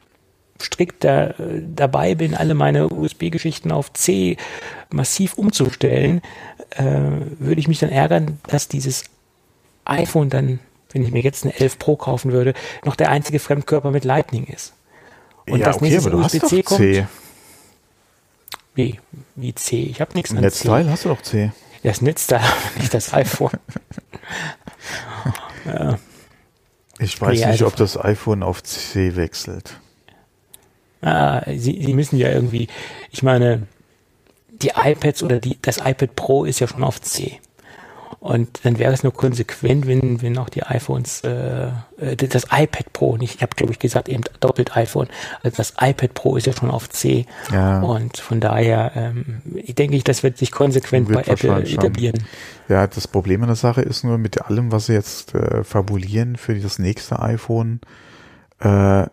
[0.61, 4.37] strikt da, dabei bin, alle meine USB-Geschichten auf C
[4.91, 6.23] massiv umzustellen,
[6.71, 6.85] äh,
[7.39, 9.05] würde ich mich dann ärgern, dass dieses
[9.85, 10.61] iPhone dann,
[10.93, 14.45] wenn ich mir jetzt eine 11 Pro kaufen würde, noch der einzige Fremdkörper mit Lightning
[14.45, 14.73] ist.
[15.47, 16.81] Und ja, das okay, nächste USB-C kommt.
[16.81, 17.07] C.
[18.75, 19.01] Wie?
[19.37, 19.83] Wie C?
[19.83, 20.91] Ich habe nichts an Netzteil C.
[20.91, 21.53] hast du doch C.
[21.83, 22.41] Das Netzteil,
[22.79, 23.59] nicht das iPhone.
[25.65, 25.99] ja.
[26.99, 29.81] Ich weiß ja, nicht, also, ob das iPhone auf C wechselt.
[31.03, 32.69] Ah, sie, sie müssen ja irgendwie,
[33.11, 33.67] ich meine,
[34.49, 37.41] die iPads oder die, das iPad Pro ist ja schon auf C.
[38.25, 41.67] Und dann wäre es nur konsequent, wenn, wenn auch die iPhones, äh,
[41.99, 45.09] äh das iPad Pro, nicht, ich habe glaube ich gesagt, eben doppelt iPhone,
[45.43, 47.27] also das iPad Pro ist ja schon auf C.
[47.53, 47.83] Ja.
[47.83, 52.25] Und von daher, ähm, ich denke ich, das wird sich konsequent wird bei Apple etablieren.
[52.71, 56.37] Ja, das Problem an der Sache ist nur mit allem, was sie jetzt äh, fabulieren
[56.37, 57.83] für das nächste iPhone,
[58.61, 59.05] äh,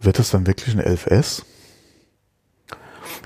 [0.00, 1.42] wird das dann wirklich ein 11S?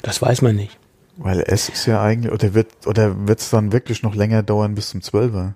[0.00, 0.78] Das weiß man nicht.
[1.16, 4.74] Weil S ist ja eigentlich, oder wird oder wird es dann wirklich noch länger dauern
[4.74, 5.54] bis zum 12er?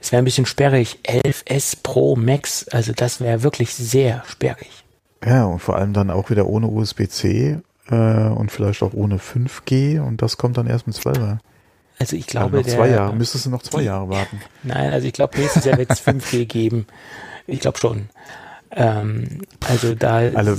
[0.00, 0.98] Es wäre ein bisschen sperrig.
[1.04, 4.84] 11S Pro Max, also das wäre wirklich sehr sperrig.
[5.24, 7.58] Ja, und vor allem dann auch wieder ohne USB-C
[7.90, 11.38] äh, und vielleicht auch ohne 5G und das kommt dann erst mit 12er.
[11.98, 14.40] Also ich glaube, ja, noch zwei Jahre, müsstest du noch zwei Jahre warten.
[14.62, 16.86] Nein, also ich glaube, nächstes Jahr wird es 5G geben.
[17.46, 18.08] Ich glaube schon.
[18.72, 20.18] Ähm, also da.
[20.18, 20.56] Also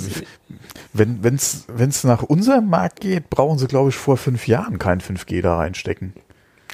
[0.94, 5.00] wenn es wenn's nach unserem Markt geht, brauchen sie, glaube ich, vor fünf Jahren kein
[5.00, 6.14] 5G da reinstecken.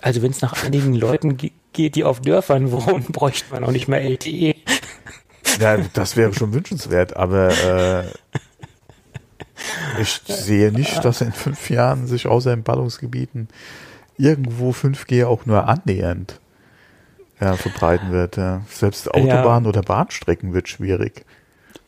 [0.01, 3.87] Also wenn es nach einigen Leuten geht, die auf Dörfern wohnen, bräuchte man auch nicht
[3.87, 4.55] mehr LTE.
[5.59, 8.03] Ja, das wäre schon wünschenswert, aber äh,
[10.01, 13.47] ich sehe nicht, dass in fünf Jahren sich außer in Ballungsgebieten
[14.17, 16.39] irgendwo 5G auch nur annähernd
[17.39, 18.37] ja, verbreiten wird.
[18.37, 18.61] Ja.
[18.69, 19.69] Selbst Autobahn ja.
[19.69, 21.25] oder Bahnstrecken wird schwierig.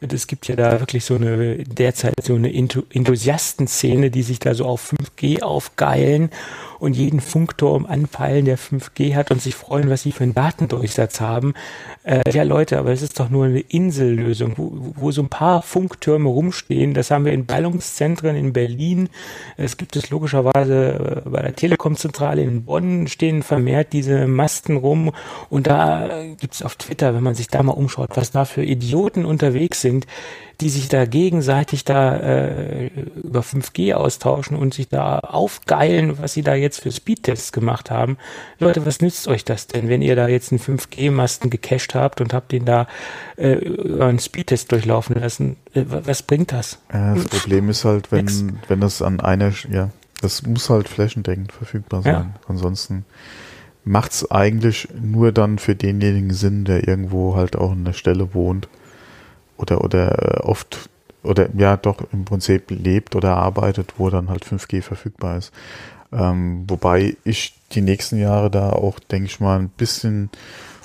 [0.02, 4.66] Es gibt ja da wirklich so eine derzeit so eine Enthusiastenszene, die sich da so
[4.66, 6.30] auf 5G aufgeilen
[6.80, 11.19] und jeden Funkturm anpeilen, der 5G hat und sich freuen, was sie für einen Datendurchsatz
[11.21, 11.53] haben.
[12.03, 15.61] Äh, ja, Leute, aber es ist doch nur eine Insellösung, wo, wo so ein paar
[15.61, 16.93] Funktürme rumstehen.
[16.93, 19.09] Das haben wir in Ballungszentren in Berlin.
[19.57, 25.11] Es gibt es logischerweise äh, bei der Telekomzentrale in Bonn stehen vermehrt diese Masten rum.
[25.49, 26.09] Und da
[26.39, 29.82] gibt es auf Twitter, wenn man sich da mal umschaut, was da für Idioten unterwegs
[29.82, 30.07] sind,
[30.62, 32.88] die sich da gegenseitig da äh,
[33.24, 38.18] über 5G austauschen und sich da aufgeilen, was sie da jetzt für Speedtests gemacht haben.
[38.60, 42.34] Leute, was nützt euch das denn, wenn ihr da jetzt einen 5G-Masten gecached habt und
[42.34, 42.88] habt den da
[43.38, 45.55] äh, über einen Speedtest durchlaufen lassen?
[45.74, 46.80] Äh, was bringt das?
[46.91, 49.89] Ja, das Problem ist halt, wenn, wenn das an einer, ja,
[50.22, 52.14] das muss halt flächendeckend verfügbar sein.
[52.14, 52.39] Ja.
[52.49, 53.05] Ansonsten
[53.86, 58.68] macht's eigentlich nur dann für denjenigen Sinn, der irgendwo halt auch an der Stelle wohnt
[59.60, 60.89] oder, oder äh, oft
[61.22, 65.51] oder ja doch im Prinzip lebt oder arbeitet, wo dann halt 5G verfügbar ist.
[66.12, 70.30] Ähm, wobei ich die nächsten Jahre da auch, denke ich mal, ein bisschen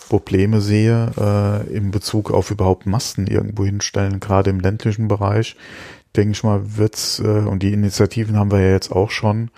[0.08, 5.56] Probleme sehe äh, in Bezug auf überhaupt Masten irgendwo hinstellen, gerade im ländlichen Bereich.
[6.14, 9.50] Denke ich mal, wird's, äh, und die Initiativen haben wir ja jetzt auch schon,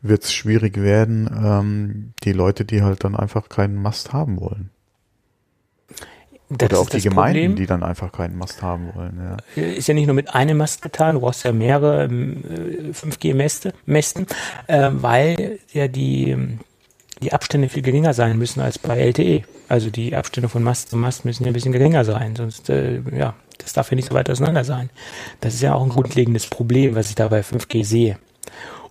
[0.00, 4.70] wird es schwierig werden, ähm, die Leute, die halt dann einfach keinen Mast haben wollen.
[6.50, 7.56] Das Oder auch die Gemeinden, Problem.
[7.56, 9.36] die dann einfach keinen Mast haben wollen.
[9.54, 9.62] Ja.
[9.62, 14.26] Ist ja nicht nur mit einem Mast getan, du brauchst ja mehrere äh, 5G-Mästen,
[14.66, 16.58] äh, weil ja die,
[17.20, 19.42] die Abstände viel geringer sein müssen als bei LTE.
[19.68, 23.02] Also die Abstände von Mast zu Mast müssen ja ein bisschen geringer sein, sonst äh,
[23.14, 24.88] ja, das darf ja nicht so weit auseinander sein.
[25.42, 28.18] Das ist ja auch ein grundlegendes Problem, was ich da bei 5G sehe.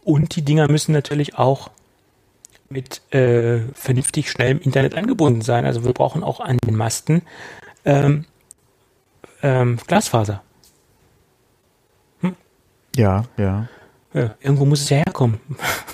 [0.03, 1.71] Und die Dinger müssen natürlich auch
[2.69, 5.65] mit äh, vernünftig schnellem Internet angebunden sein.
[5.65, 7.21] Also wir brauchen auch an den Masten
[7.85, 8.25] ähm,
[9.41, 10.43] ähm, Glasfaser.
[12.21, 12.35] Hm?
[12.95, 13.67] Ja, ja.
[14.13, 15.39] Ja, irgendwo muss es ja herkommen.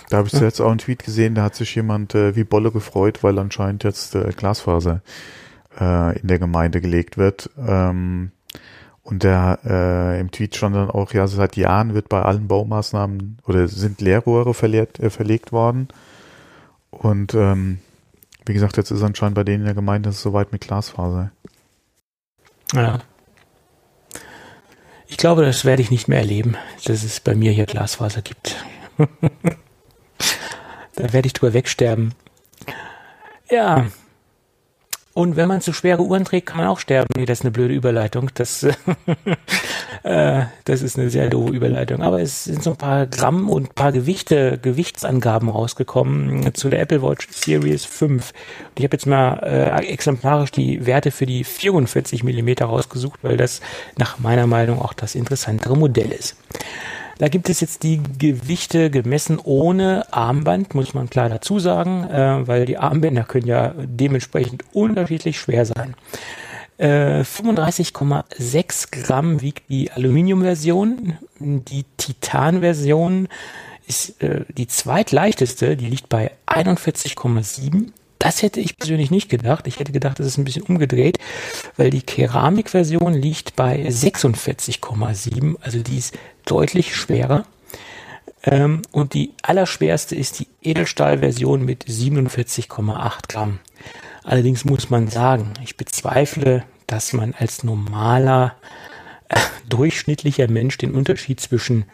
[0.09, 2.69] Da habe ich jetzt auch einen Tweet gesehen, da hat sich jemand äh, wie Bolle
[2.69, 5.01] gefreut, weil anscheinend jetzt äh, Glasfaser
[5.79, 7.49] äh, in der Gemeinde gelegt wird.
[7.57, 8.31] Ähm,
[9.01, 13.39] und der äh, im Tweet stand dann auch, ja, seit Jahren wird bei allen Baumaßnahmen
[13.47, 15.87] oder sind Leerrohre verlegt, äh, verlegt worden.
[16.99, 17.79] Und ähm,
[18.45, 21.31] wie gesagt, jetzt ist anscheinend bei denen in der Gemeinde es soweit mit Glasfaser.
[22.73, 22.99] Ja.
[25.07, 28.63] Ich glaube, das werde ich nicht mehr erleben, dass es bei mir hier Glasfaser gibt.
[30.95, 32.13] da werde ich drüber wegsterben.
[33.49, 33.87] Ja,
[35.15, 37.07] und wenn man zu schwere Uhren trägt, kann man auch sterben.
[37.15, 38.31] Nee, das ist eine blöde Überleitung.
[38.33, 38.63] Das,
[40.03, 42.01] äh, das ist eine sehr doofe Überleitung.
[42.01, 46.81] Aber es sind so ein paar Gramm und ein paar Gewichte, Gewichtsangaben rausgekommen zu der
[46.81, 48.31] Apple Watch Series 5.
[48.31, 53.37] Und ich habe jetzt mal äh, exemplarisch die Werte für die 44 Millimeter rausgesucht, weil
[53.37, 53.61] das
[53.97, 56.35] nach meiner Meinung auch das interessantere Modell ist.
[57.17, 62.47] Da gibt es jetzt die Gewichte gemessen ohne Armband, muss man klar dazu sagen, äh,
[62.47, 65.95] weil die Armbänder können ja dementsprechend unterschiedlich schwer sein.
[66.77, 73.27] Äh, 35,6 Gramm wiegt die Aluminiumversion, die Titan-Version
[73.85, 77.91] ist äh, die zweitleichteste, die liegt bei 41,7
[78.23, 79.67] das hätte ich persönlich nicht gedacht.
[79.67, 81.17] Ich hätte gedacht, das ist ein bisschen umgedreht,
[81.75, 87.45] weil die Keramikversion liegt bei 46,7, also die ist deutlich schwerer.
[88.43, 93.59] Ähm, und die allerschwerste ist die Edelstahlversion mit 47,8 Gramm.
[94.23, 98.55] Allerdings muss man sagen, ich bezweifle, dass man als normaler,
[99.29, 99.39] äh,
[99.69, 101.85] durchschnittlicher Mensch den Unterschied zwischen,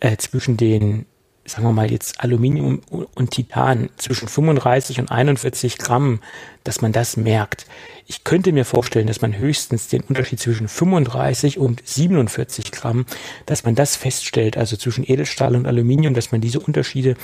[0.00, 1.06] äh, zwischen den
[1.48, 6.20] sagen wir mal jetzt Aluminium und Titan zwischen 35 und 41 Gramm,
[6.64, 7.66] dass man das merkt.
[8.06, 13.06] Ich könnte mir vorstellen, dass man höchstens den Unterschied zwischen 35 und 47 Gramm,
[13.46, 17.16] dass man das feststellt, also zwischen Edelstahl und Aluminium, dass man diese Unterschiede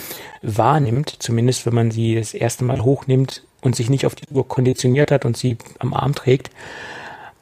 [0.43, 4.47] wahrnimmt, zumindest wenn man sie das erste Mal hochnimmt und sich nicht auf die Uhr
[4.47, 6.51] konditioniert hat und sie am Arm trägt.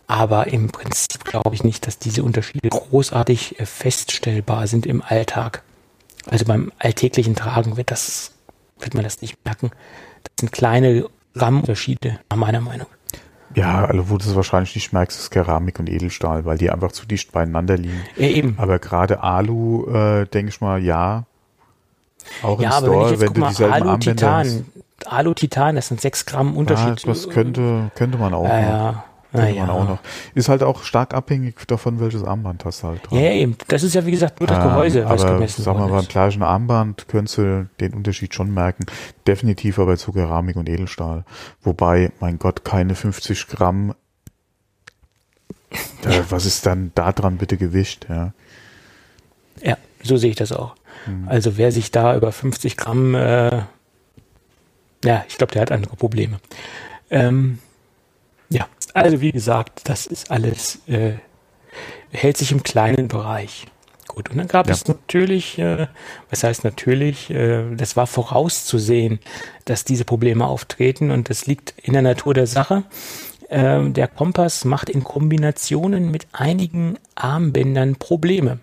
[0.06, 5.62] Aber im Prinzip glaube ich nicht, dass diese Unterschiede großartig äh, feststellbar sind im Alltag.
[6.30, 8.32] Also beim alltäglichen Tragen wird das,
[8.78, 9.70] wird man das nicht merken.
[10.24, 12.86] Das sind kleine Rahmenunterschiede, nach meiner Meinung.
[13.54, 16.92] Ja, also wo du es wahrscheinlich nicht merkst, ist Keramik und Edelstahl, weil die einfach
[16.92, 18.02] zu dicht beieinander liegen.
[18.16, 18.54] Ja, eben.
[18.58, 21.24] Aber gerade Alu, äh, denke ich mal, ja.
[22.42, 24.64] Auch ja, im Store, wenn, wenn du mal, dieselben Alu, Armbänder Titan,
[25.04, 25.12] hast.
[25.12, 27.00] Alu, Titan, das sind sechs Gramm Unterschied.
[27.00, 28.44] Ja, das könnte, könnte man auch.
[28.44, 29.04] Ja, ja.
[29.32, 29.66] Könnte ja.
[29.66, 29.98] man auch noch.
[30.34, 33.18] Ist halt auch stark abhängig davon, welches Armband hast du halt dran.
[33.18, 33.56] Ja, eben.
[33.68, 36.06] Das ist ja, wie gesagt, nur das Gehäuse, ähm, was aber, gemessen sag mal, beim
[36.06, 38.84] gleichen Armband könntest du den Unterschied schon merken.
[39.26, 41.24] Definitiv aber zu Keramik und Edelstahl.
[41.62, 43.94] Wobei, mein Gott, keine 50 Gramm.
[46.02, 46.24] Da, ja.
[46.28, 48.34] Was ist dann da dran bitte Gewicht, ja?
[49.62, 50.74] Ja, so sehe ich das auch.
[51.06, 51.26] Hm.
[51.26, 53.62] Also wer sich da über 50 Gramm, äh,
[55.04, 56.38] ja, ich glaube, der hat andere Probleme.
[57.10, 57.58] Ähm,
[58.52, 61.14] ja, also wie gesagt, das ist alles, äh,
[62.10, 63.66] hält sich im kleinen Bereich.
[64.08, 64.74] Gut, und dann gab ja.
[64.74, 65.86] es natürlich, äh,
[66.28, 69.20] was heißt natürlich, äh, das war vorauszusehen,
[69.64, 72.84] dass diese Probleme auftreten und das liegt in der Natur der Sache.
[73.48, 78.58] Äh, der Kompass macht in Kombinationen mit einigen Armbändern Probleme.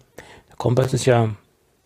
[0.49, 1.29] Der Kompass ist ja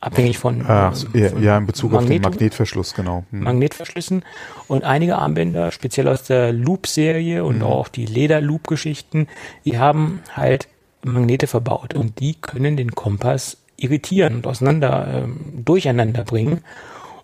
[0.04, 3.24] abhängig von, ah, ja, von ja, in Bezug Magnet auf den Magnetverschluss, genau.
[3.32, 3.44] Hm.
[3.44, 4.24] Magnetverschlüssen
[4.68, 7.64] und einige Armbänder, speziell aus der Loop-Serie und mhm.
[7.64, 9.28] auch die Leder-Loop-Geschichten,
[9.66, 10.68] die haben halt
[11.04, 16.62] Magnete verbaut und die können den Kompass irritieren und auseinander, ähm, durcheinander bringen.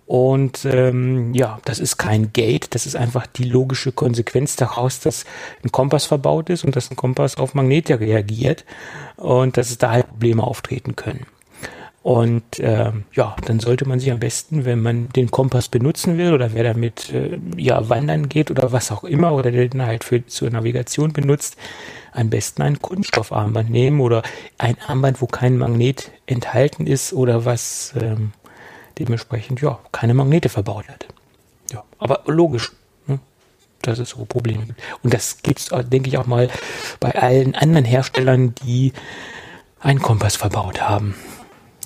[0.06, 5.24] Und ähm, ja, das ist kein Gate, das ist einfach die logische Konsequenz daraus, dass
[5.64, 8.66] ein Kompass verbaut ist und dass ein Kompass auf Magnete reagiert
[9.18, 11.28] und dass es da halt Probleme auftreten können.
[12.02, 16.34] Und äh, ja, dann sollte man sich am besten, wenn man den Kompass benutzen will
[16.34, 20.26] oder wer damit äh, ja wandern geht oder was auch immer oder den halt für
[20.26, 21.58] zur Navigation benutzt,
[22.14, 24.24] am besten ein Kunststoffarmband nehmen oder
[24.58, 28.32] ein Armband, wo kein Magnet enthalten ist oder was ähm,
[28.98, 31.06] dementsprechend ja keine Magnete verbaut hat.
[31.72, 32.72] Ja, aber logisch,
[33.08, 33.20] ne,
[33.82, 34.82] dass es so Probleme gibt.
[35.04, 36.50] Und das gibt's, denke ich, auch mal
[37.02, 38.94] bei allen anderen Herstellern, die
[39.82, 41.16] einen Kompass verbaut haben.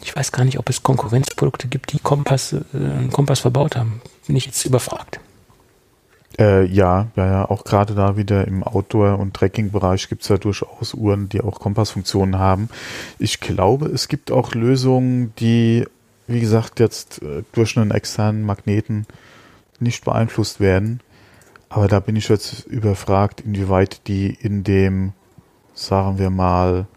[0.03, 4.01] Ich weiß gar nicht, ob es Konkurrenzprodukte gibt, die Kompass, äh, einen Kompass verbaut haben.
[4.27, 5.19] Bin ich jetzt überfragt.
[6.39, 10.37] Äh, ja, ja, ja, auch gerade da wieder im Outdoor- und Trekking-Bereich gibt es ja
[10.37, 12.69] durchaus Uhren, die auch Kompassfunktionen haben.
[13.19, 15.85] Ich glaube, es gibt auch Lösungen, die,
[16.27, 19.05] wie gesagt, jetzt äh, durch einen externen Magneten
[19.79, 21.01] nicht beeinflusst werden.
[21.69, 25.13] Aber da bin ich jetzt überfragt, inwieweit die in dem,
[25.73, 26.87] sagen wir mal,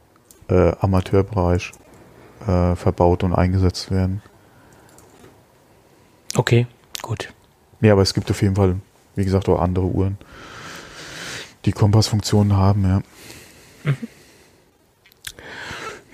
[0.49, 1.73] äh, Amateurbereich
[2.47, 4.23] äh, verbaut und eingesetzt werden.
[6.35, 6.67] Okay,
[7.03, 7.33] gut.
[7.81, 8.77] Ja, aber es gibt auf jeden Fall,
[9.15, 10.19] wie gesagt, auch andere Uhren,
[11.65, 13.03] die Kompassfunktionen haben, ja.
[13.85, 13.97] Mhm.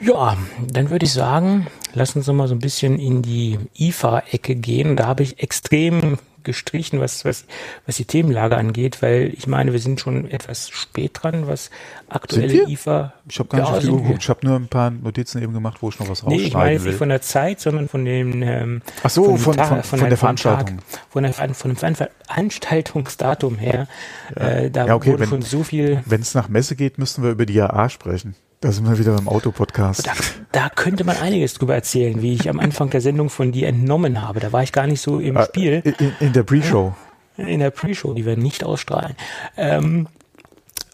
[0.00, 4.56] Ja, dann würde ich sagen, lass uns noch mal so ein bisschen in die IFA-Ecke
[4.56, 4.96] gehen.
[4.96, 7.44] Da habe ich extrem gestrichen, was, was,
[7.86, 11.70] was die Themenlage angeht, weil ich meine, wir sind schon etwas spät dran, was
[12.08, 13.14] aktuelle IFA.
[13.28, 15.78] Ich habe gar nicht ja, viel geguckt, ich habe nur ein paar Notizen eben gemacht,
[15.80, 18.42] wo ich noch was rausschneiden Nee, ich meine nicht von der Zeit, sondern von dem
[18.42, 20.78] ähm, Ach so, von, von, von, von, der, Veranstaltung.
[20.78, 23.88] Tag, von, der, von dem Veranstaltungsdatum her.
[24.36, 26.02] Ja, äh, da ja, okay, wurde wenn, schon so viel.
[26.06, 28.34] Wenn es nach Messe geht, müssten wir über die AA sprechen.
[28.62, 30.06] Da sind wir wieder beim Autopodcast.
[30.06, 30.12] Da,
[30.52, 34.22] da könnte man einiges drüber erzählen, wie ich am Anfang der Sendung von dir entnommen
[34.22, 34.38] habe.
[34.38, 35.82] Da war ich gar nicht so im ah, Spiel.
[35.98, 36.94] In, in der Pre-Show.
[37.36, 39.16] In der Pre-Show, die wir nicht ausstrahlen.
[39.56, 40.06] Ähm,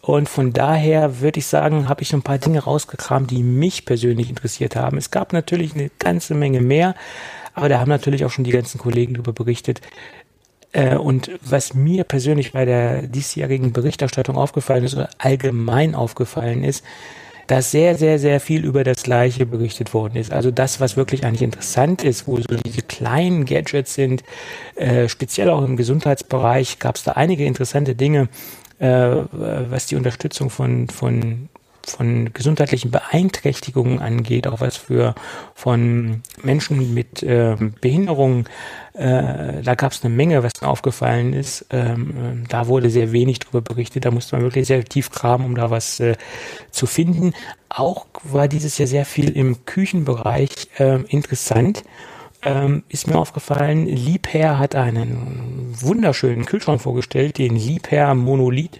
[0.01, 4.29] und von daher würde ich sagen, habe ich ein paar Dinge rausgekramt, die mich persönlich
[4.29, 4.97] interessiert haben.
[4.97, 6.95] Es gab natürlich eine ganze Menge mehr,
[7.53, 9.81] aber da haben natürlich auch schon die ganzen Kollegen darüber berichtet.
[10.71, 16.83] Äh, und was mir persönlich bei der diesjährigen Berichterstattung aufgefallen ist oder allgemein aufgefallen ist,
[17.49, 20.31] dass sehr, sehr, sehr viel über das Gleiche berichtet worden ist.
[20.31, 24.23] Also das, was wirklich eigentlich interessant ist, wo so diese kleinen Gadgets sind,
[24.75, 28.29] äh, speziell auch im Gesundheitsbereich gab es da einige interessante Dinge,
[28.77, 28.87] äh,
[29.31, 31.49] was die Unterstützung von, von
[31.85, 35.15] von gesundheitlichen Beeinträchtigungen angeht, auch was für
[35.55, 38.45] von Menschen mit äh, Behinderungen,
[38.93, 41.65] äh, da gab es eine Menge, was mir aufgefallen ist.
[41.69, 45.55] Ähm, da wurde sehr wenig darüber berichtet, da musste man wirklich sehr tief graben, um
[45.55, 46.15] da was äh,
[46.71, 47.33] zu finden.
[47.69, 51.83] Auch war dieses Jahr sehr viel im Küchenbereich äh, interessant.
[52.41, 58.79] Ähm, ist mir aufgefallen, Liebherr hat einen wunderschönen Kühlschrank vorgestellt, den Liebherr Monolith.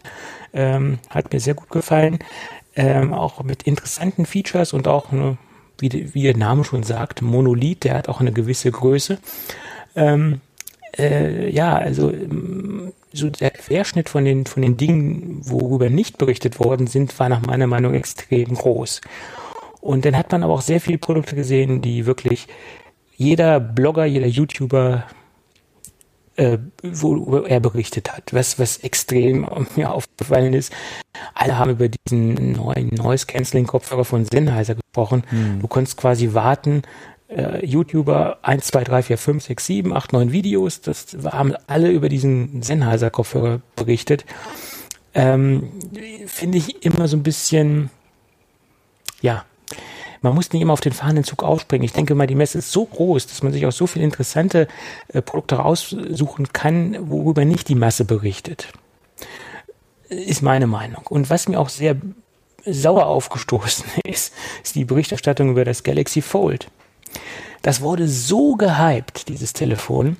[0.51, 2.19] Ähm, hat mir sehr gut gefallen
[2.75, 5.37] ähm, auch mit interessanten Features und auch, eine,
[5.79, 9.19] wie, wie der Name schon sagt, Monolith, der hat auch eine gewisse Größe.
[9.95, 10.41] Ähm,
[10.97, 16.59] äh, ja, also ähm, so der Querschnitt von den, von den Dingen, worüber nicht berichtet
[16.59, 19.01] worden sind, war nach meiner Meinung extrem groß.
[19.81, 22.47] Und dann hat man aber auch sehr viele Produkte gesehen, die wirklich
[23.15, 25.05] jeder Blogger, jeder YouTuber
[26.39, 30.73] äh, wo er berichtet hat, was, was extrem mir aufgefallen ist.
[31.35, 35.23] Alle haben über diesen neuen Noise Cancelling Kopfhörer von Sennheiser gesprochen.
[35.29, 35.59] Hm.
[35.59, 36.83] Du konntest quasi warten,
[37.27, 41.91] äh, YouTuber 1, 2, 3, 4, 5, 6, 7, 8, 9 Videos, das haben alle
[41.91, 44.25] über diesen Sennheiser Kopfhörer berichtet.
[45.13, 45.71] Ähm,
[46.25, 47.89] Finde ich immer so ein bisschen,
[49.21, 49.43] ja,
[50.21, 51.85] man muss nicht immer auf den fahrenden Zug aufspringen.
[51.85, 54.67] Ich denke mal, die Messe ist so groß, dass man sich auch so viele interessante
[55.09, 58.67] äh, Produkte raussuchen kann, worüber nicht die Masse berichtet.
[60.09, 61.05] Ist meine Meinung.
[61.07, 61.95] Und was mir auch sehr
[62.65, 66.69] sauer aufgestoßen ist, ist die Berichterstattung über das Galaxy Fold.
[67.61, 70.17] Das wurde so gehypt, dieses Telefon,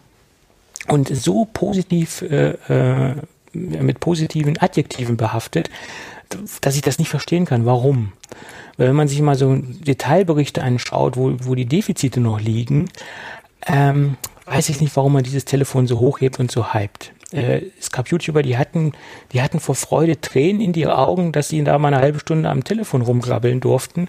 [0.87, 3.15] und so positiv äh, äh,
[3.53, 5.69] mit positiven Adjektiven behaftet,
[6.61, 7.65] dass ich das nicht verstehen kann.
[7.65, 8.13] Warum?
[8.79, 12.89] Wenn man sich mal so Detailberichte anschaut, wo, wo die Defizite noch liegen,
[13.67, 14.15] ähm,
[14.45, 17.11] weiß ich nicht, warum man dieses Telefon so hochhebt und so hypt.
[17.33, 18.93] Äh, es gab YouTuber, die hatten,
[19.33, 22.49] die hatten vor Freude Tränen in die Augen, dass sie da mal eine halbe Stunde
[22.49, 24.07] am Telefon rumgrabbeln durften.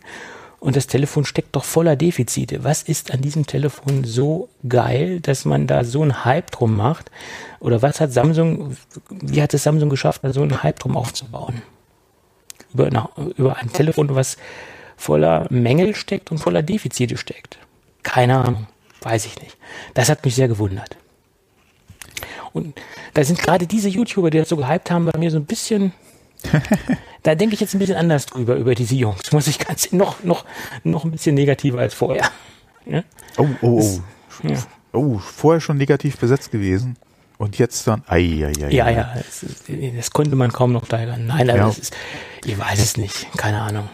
[0.60, 2.62] Und das Telefon steckt doch voller Defizite.
[2.62, 7.10] Was ist an diesem Telefon so geil, dass man da so einen Hype drum macht?
[7.58, 8.76] Oder was hat Samsung,
[9.10, 11.62] wie hat es Samsung geschafft, da so einen Hype drum aufzubauen?
[12.74, 14.36] Über, eine, über ein Telefon, was
[14.96, 17.58] voller Mängel steckt und voller Defizite steckt.
[18.02, 18.66] Keine Ahnung,
[19.02, 19.56] weiß ich nicht.
[19.94, 20.96] Das hat mich sehr gewundert.
[22.52, 22.80] Und
[23.14, 25.92] da sind gerade diese YouTuber, die das so gehypt haben, bei mir so ein bisschen.
[27.22, 29.30] da denke ich jetzt ein bisschen anders drüber, über diese Jungs.
[29.32, 30.44] Muss ich ganz noch, noch,
[30.84, 32.28] noch ein bisschen negativer als vorher.
[32.86, 33.04] Ja?
[33.36, 34.00] Oh, oh, oh.
[34.42, 34.66] Das, ja.
[34.92, 36.96] Oh, vorher schon negativ besetzt gewesen.
[37.40, 39.46] Und jetzt dann, ai, ai, ai, Ja, ja, das,
[39.96, 41.26] das, konnte man kaum noch steigern.
[41.26, 41.56] Nein, ja.
[41.56, 41.96] das ist,
[42.44, 43.88] ich weiß es nicht, keine Ahnung.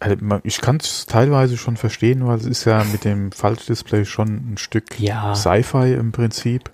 [0.00, 4.54] Also, ich kann es teilweise schon verstehen, weil es ist ja mit dem Faltdisplay schon
[4.54, 5.32] ein Stück ja.
[5.32, 6.72] Sci-Fi im Prinzip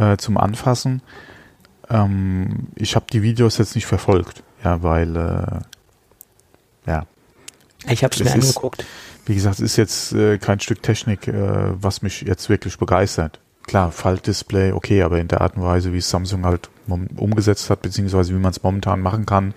[0.00, 1.00] äh, zum Anfassen.
[1.88, 7.06] Ähm, ich habe die Videos jetzt nicht verfolgt, ja, weil äh, ja.
[7.86, 8.84] Ich habe es mir angeguckt.
[9.26, 11.34] Wie gesagt, es ist jetzt äh, kein Stück Technik, äh,
[11.80, 15.98] was mich jetzt wirklich begeistert klar, Faltdisplay, okay, aber in der Art und Weise, wie
[15.98, 16.68] es Samsung halt
[17.16, 19.54] umgesetzt hat, beziehungsweise wie man es momentan machen kann,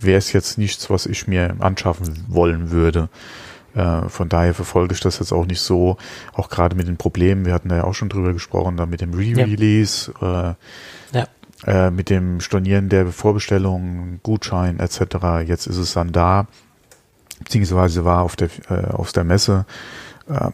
[0.00, 3.08] wäre es jetzt nichts, was ich mir anschaffen wollen würde.
[3.74, 5.96] Äh, von daher verfolge ich das jetzt auch nicht so,
[6.32, 9.00] auch gerade mit den Problemen, wir hatten da ja auch schon drüber gesprochen, da mit
[9.00, 10.50] dem Re-Release, ja.
[10.50, 10.54] Äh,
[11.12, 11.26] ja.
[11.66, 15.46] Äh, mit dem Stornieren der Vorbestellung, Gutschein etc.
[15.46, 16.46] Jetzt ist es dann da,
[17.40, 19.66] beziehungsweise war auf der, äh, auf der Messe.
[20.28, 20.52] Ähm,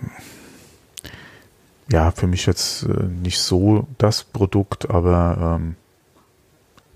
[1.92, 5.76] ja, für mich jetzt äh, nicht so das Produkt, aber ähm,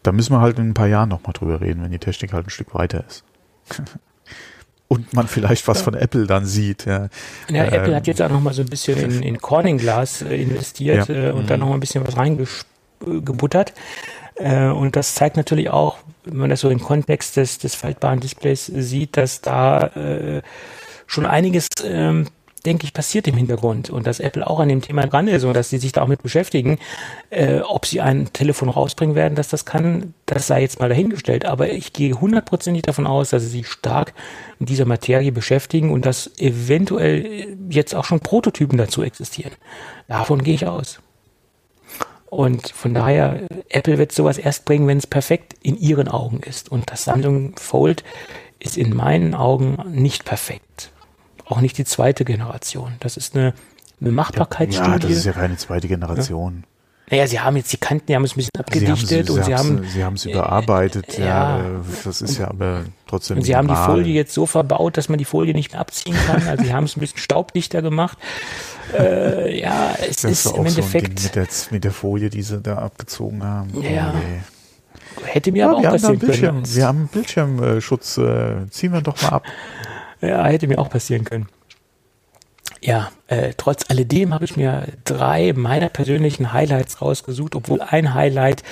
[0.02, 2.46] da müssen wir halt in ein paar Jahren nochmal drüber reden, wenn die Technik halt
[2.46, 3.24] ein Stück weiter ist.
[4.86, 5.84] Und man vielleicht was ja.
[5.84, 6.84] von Apple dann sieht.
[6.84, 7.08] Ja,
[7.48, 10.36] ja Apple ähm, hat jetzt auch nochmal so ein bisschen in, in Corning Glas äh,
[10.36, 11.14] investiert ja.
[11.14, 11.46] äh, und mhm.
[11.46, 13.72] da nochmal ein bisschen was reingebuttert.
[14.36, 18.20] Äh, und das zeigt natürlich auch, wenn man das so im Kontext des, des faltbaren
[18.20, 20.42] Displays sieht, dass da äh,
[21.06, 22.26] schon einiges ähm,
[22.66, 25.54] denke ich, passiert im Hintergrund und dass Apple auch an dem Thema dran ist und
[25.54, 26.78] dass sie sich da auch mit beschäftigen.
[27.30, 31.44] Äh, ob sie ein Telefon rausbringen werden, dass das kann, das sei jetzt mal dahingestellt.
[31.44, 34.14] Aber ich gehe hundertprozentig davon aus, dass sie sich stark
[34.58, 39.52] mit dieser Materie beschäftigen und dass eventuell jetzt auch schon Prototypen dazu existieren.
[40.08, 41.00] Davon gehe ich aus.
[42.26, 46.68] Und von daher, Apple wird sowas erst bringen, wenn es perfekt in ihren Augen ist.
[46.68, 48.02] Und das Samsung Fold
[48.58, 50.63] ist in meinen Augen nicht perfekt
[51.46, 52.94] auch nicht die zweite Generation.
[53.00, 53.54] Das ist eine,
[54.00, 54.90] eine Machbarkeitsstudie.
[54.90, 56.62] Ja, das ist ja keine zweite Generation.
[56.62, 56.68] Ja.
[57.10, 59.54] Naja, sie haben jetzt die Kanten, die haben es ein bisschen abgedichtet sie und sie
[59.54, 61.18] haben sie haben es überarbeitet.
[61.18, 61.64] Äh, ja, ja,
[62.02, 63.36] das ist ja aber trotzdem.
[63.36, 66.16] Und sie haben die Folie jetzt so verbaut, dass man die Folie nicht mehr abziehen
[66.26, 66.48] kann.
[66.48, 68.16] Also sie haben es ein bisschen staubdichter gemacht.
[68.96, 72.60] äh, ja, es das ist im Endeffekt so mit, der, mit der Folie, die sie
[72.62, 73.82] da abgezogen haben.
[73.82, 74.14] Ja.
[75.16, 76.74] Oh, Hätte mir ja, aber auch passieren Bildschirm, können.
[76.74, 79.42] Wir haben Bildschirmschutz, äh, ziehen wir doch mal ab.
[80.26, 81.48] Ja, hätte mir auch passieren können.
[82.80, 88.62] Ja, äh, trotz alledem habe ich mir drei meiner persönlichen Highlights rausgesucht, obwohl ein Highlight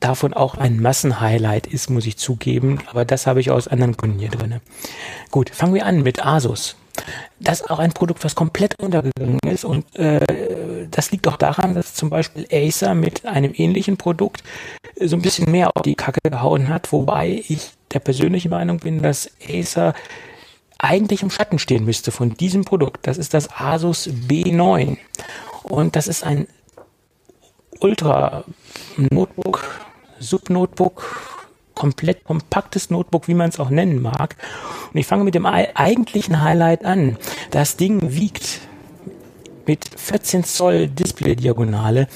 [0.00, 2.80] davon auch ein Massenhighlight ist, muss ich zugeben.
[2.90, 4.60] Aber das habe ich aus anderen Gründen hier drin.
[5.30, 6.76] Gut, fangen wir an mit Asus.
[7.40, 9.64] Das ist auch ein Produkt, was komplett untergegangen ist.
[9.64, 10.20] Und äh,
[10.90, 14.42] das liegt auch daran, dass zum Beispiel Acer mit einem ähnlichen Produkt
[15.00, 16.92] so ein bisschen mehr auf die Kacke gehauen hat.
[16.92, 19.94] Wobei ich der persönlichen Meinung bin, dass Acer
[20.78, 23.06] eigentlich im Schatten stehen müsste von diesem Produkt.
[23.06, 24.98] Das ist das Asus B9.
[25.62, 26.46] Und das ist ein
[27.80, 29.80] Ultra-Notebook,
[30.20, 31.34] Sub-Notebook,
[31.74, 34.36] komplett kompaktes Notebook, wie man es auch nennen mag.
[34.92, 37.18] Und ich fange mit dem eigentlichen Highlight an.
[37.50, 38.60] Das Ding wiegt
[39.66, 42.08] mit 14 Zoll Display-Diagonale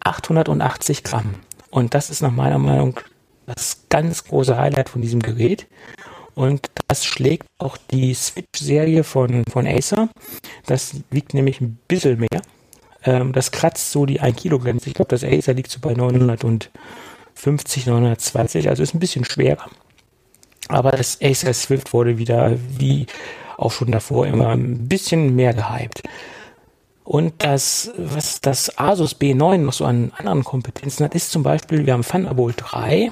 [0.00, 1.34] 880 Gramm.
[1.70, 3.00] Und das ist nach meiner Meinung
[3.46, 5.66] das ganz große Highlight von diesem Gerät.
[6.34, 10.08] Und das schlägt auch die Switch-Serie von, von Acer.
[10.66, 12.42] Das wiegt nämlich ein bisschen mehr.
[13.04, 14.88] Ähm, das kratzt so die 1 Kilo Grenze.
[14.88, 19.68] Ich glaube, das Acer liegt so bei 950, 920, also ist ein bisschen schwerer.
[20.68, 23.06] Aber das Acer Swift wurde wieder, wie
[23.58, 26.02] auch schon davor, immer ein bisschen mehr gehypt.
[27.04, 31.84] Und das, was das Asus B9 noch so an anderen Kompetenzen hat, ist zum Beispiel,
[31.84, 33.10] wir haben Thunderbolt 3, äh,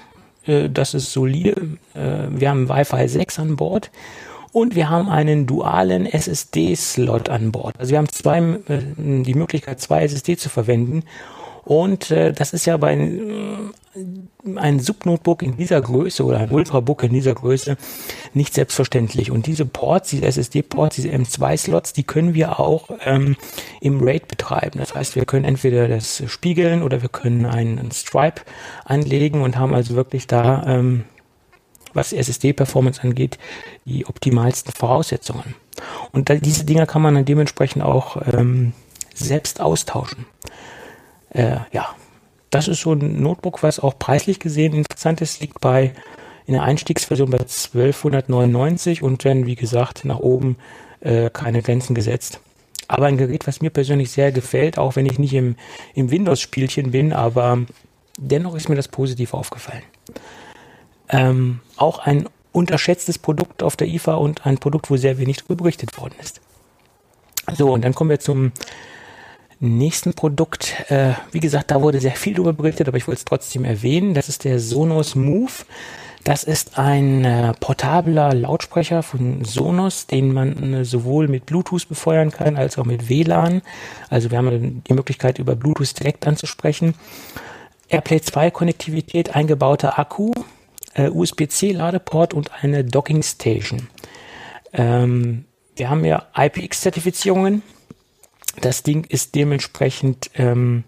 [0.69, 1.79] das ist solide.
[1.95, 3.91] Äh, wir haben Wi-Fi 6 an Bord
[4.53, 7.79] und wir haben einen dualen SSD-Slot an Bord.
[7.79, 11.05] Also wir haben zwei, äh, die Möglichkeit, zwei SSD zu verwenden
[11.71, 17.05] und äh, das ist ja bei äh, ein Subnotebook in dieser Größe oder ein Ultrabook
[17.05, 17.77] in dieser Größe
[18.35, 19.31] nicht selbstverständlich.
[19.31, 23.37] Und diese Ports, diese SSD-Ports, diese M2-Slots, die können wir auch ähm,
[23.81, 24.81] im RAID betreiben.
[24.81, 28.43] Das heißt, wir können entweder das spiegeln oder wir können einen, einen Stripe
[28.85, 31.05] anlegen und haben also wirklich da, ähm,
[31.95, 33.39] was SSD-Performance angeht,
[33.85, 35.55] die optimalsten Voraussetzungen.
[36.11, 38.73] Und da, diese Dinger kann man dann dementsprechend auch ähm,
[39.15, 40.27] selbst austauschen.
[41.31, 41.95] Äh, ja,
[42.51, 45.93] das ist so ein Notebook, was auch preislich gesehen interessant ist, liegt bei
[46.47, 50.57] in der Einstiegsversion bei 1299 und dann, wie gesagt, nach oben
[51.01, 52.41] äh, keine Grenzen gesetzt.
[52.89, 55.55] Aber ein Gerät, was mir persönlich sehr gefällt, auch wenn ich nicht im,
[55.95, 57.59] im Windows-Spielchen bin, aber
[58.19, 59.85] dennoch ist mir das positiv aufgefallen.
[61.09, 65.63] Ähm, auch ein unterschätztes Produkt auf der IFA und ein Produkt, wo sehr wenig darüber
[65.63, 66.41] berichtet worden ist.
[67.57, 68.51] So, und dann kommen wir zum
[69.61, 70.91] nächsten Produkt.
[70.91, 74.15] Äh, wie gesagt, da wurde sehr viel darüber berichtet, aber ich wollte es trotzdem erwähnen.
[74.15, 75.53] Das ist der Sonos Move.
[76.25, 82.31] Das ist ein äh, portabler Lautsprecher von Sonos, den man äh, sowohl mit Bluetooth befeuern
[82.31, 83.63] kann als auch mit WLAN.
[84.11, 86.95] Also wir haben die Möglichkeit, über Bluetooth direkt anzusprechen.
[87.89, 90.33] AirPlay 2 Konnektivität, eingebauter Akku,
[90.95, 93.89] äh, USB-C Ladeport und eine Docking Station.
[94.73, 95.47] Ähm,
[95.77, 97.63] wir haben ja IPX-Zertifizierungen
[98.61, 100.85] das Ding ist dementsprechend ähm,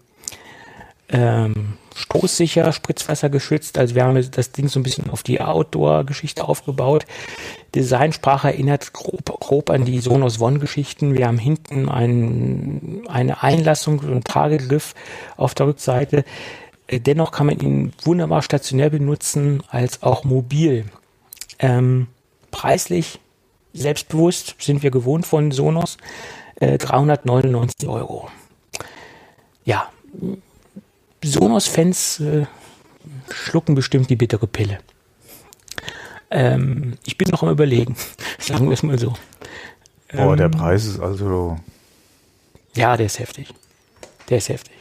[1.09, 3.77] ähm, stoßsicher, Spritzwasser geschützt.
[3.77, 7.05] Also wir haben das Ding so ein bisschen auf die Outdoor-Geschichte aufgebaut.
[7.75, 11.15] Designsprache erinnert grob, grob an die Sonos One-Geschichten.
[11.15, 14.95] Wir haben hinten ein, eine Einlassung und einen Tragegriff
[15.37, 16.25] auf der Rückseite.
[16.87, 20.85] Äh, dennoch kann man ihn wunderbar stationär benutzen, als auch mobil.
[21.59, 22.07] Ähm,
[22.51, 23.19] preislich
[23.73, 25.97] selbstbewusst sind wir gewohnt von Sonos.
[26.77, 28.29] 399 äh, Euro.
[29.65, 29.89] Ja,
[31.23, 32.45] Sonos-Fans äh,
[33.31, 34.79] schlucken bestimmt die bittere Pille.
[36.29, 37.95] Ähm, ich bin noch am Überlegen,
[38.39, 39.13] sagen wir es mal so.
[40.11, 41.57] Boah, ähm, der Preis ist also.
[42.75, 43.53] Ja, der ist heftig.
[44.29, 44.73] Der ist heftig.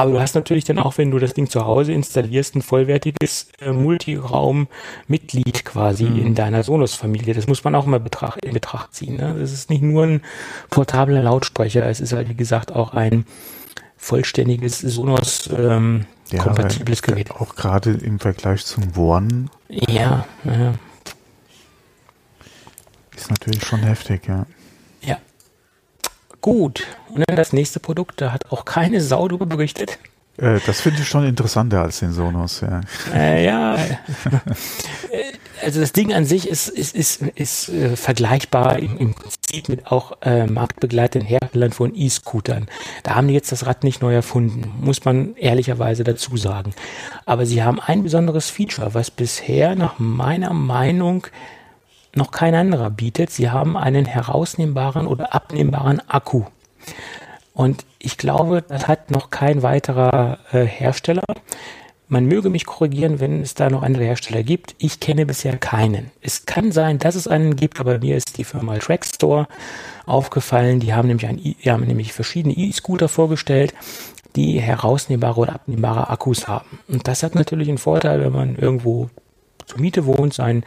[0.00, 3.48] Aber du hast natürlich dann auch, wenn du das Ding zu Hause installierst, ein vollwertiges
[3.60, 6.26] äh, Multiraum-Mitglied quasi mhm.
[6.26, 7.34] in deiner Sonos-Familie.
[7.34, 9.16] Das muss man auch mal betracht, in Betracht ziehen.
[9.16, 9.36] Ne?
[9.38, 10.22] Das ist nicht nur ein
[10.70, 13.26] portabler Lautsprecher, es ist halt, wie gesagt, auch ein
[13.98, 17.30] vollständiges Sonos ähm, ja, kompatibles Gerät.
[17.32, 19.50] Auch gerade im Vergleich zum One.
[19.68, 20.72] Ja, ja.
[23.14, 24.26] Ist natürlich schon heftig.
[24.26, 24.46] Ja.
[26.40, 26.86] Gut.
[27.14, 29.98] Und dann das nächste Produkt, da hat auch keine Sau drüber berichtet.
[30.40, 32.80] Äh, das finde ich schon interessanter als den Sonos, ja.
[33.14, 33.76] Äh, ja.
[35.62, 39.86] also das Ding an sich ist, ist, ist, ist äh, vergleichbar im, im, Prinzip mit
[39.86, 42.68] auch äh, marktbegleitenden Herstellern von E-Scootern.
[43.02, 46.72] Da haben die jetzt das Rad nicht neu erfunden, muss man ehrlicherweise dazu sagen.
[47.26, 51.26] Aber sie haben ein besonderes Feature, was bisher nach meiner Meinung
[52.14, 53.30] noch kein anderer bietet.
[53.30, 56.44] Sie haben einen herausnehmbaren oder abnehmbaren Akku.
[57.54, 61.24] Und ich glaube, das hat noch kein weiterer äh, Hersteller.
[62.08, 64.74] Man möge mich korrigieren, wenn es da noch andere Hersteller gibt.
[64.78, 66.10] Ich kenne bisher keinen.
[66.20, 69.46] Es kann sein, dass es einen gibt, aber mir ist die Firma Trackstore
[70.06, 70.80] aufgefallen.
[70.80, 73.74] Die haben nämlich, ein, die haben nämlich verschiedene E-Scooter vorgestellt,
[74.34, 76.80] die herausnehmbare oder abnehmbare Akkus haben.
[76.88, 79.10] Und das hat natürlich einen Vorteil, wenn man irgendwo
[79.66, 80.64] zur Miete wohnt, sein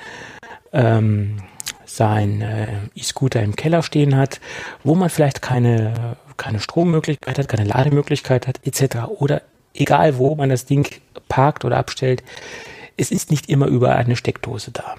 [0.73, 1.37] ähm,
[1.85, 4.41] sein äh, E-Scooter im Keller stehen hat,
[4.83, 9.07] wo man vielleicht keine, keine Strommöglichkeit hat, keine Lademöglichkeit hat, etc.
[9.19, 9.43] Oder
[9.73, 10.87] egal wo man das Ding
[11.27, 12.23] parkt oder abstellt,
[12.97, 14.95] es ist nicht immer überall eine Steckdose da.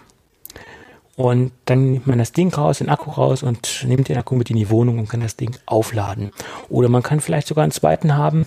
[1.16, 4.50] Und dann nimmt man das Ding raus, den Akku raus und nimmt den Akku mit
[4.50, 6.32] in die Wohnung und kann das Ding aufladen.
[6.68, 8.46] Oder man kann vielleicht sogar einen zweiten haben,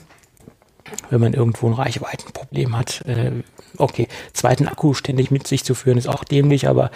[1.09, 3.01] wenn man irgendwo ein Reichweitenproblem hat.
[3.05, 3.31] Äh,
[3.77, 6.91] okay, zweiten Akku ständig mit sich zu führen ist auch dämlich, aber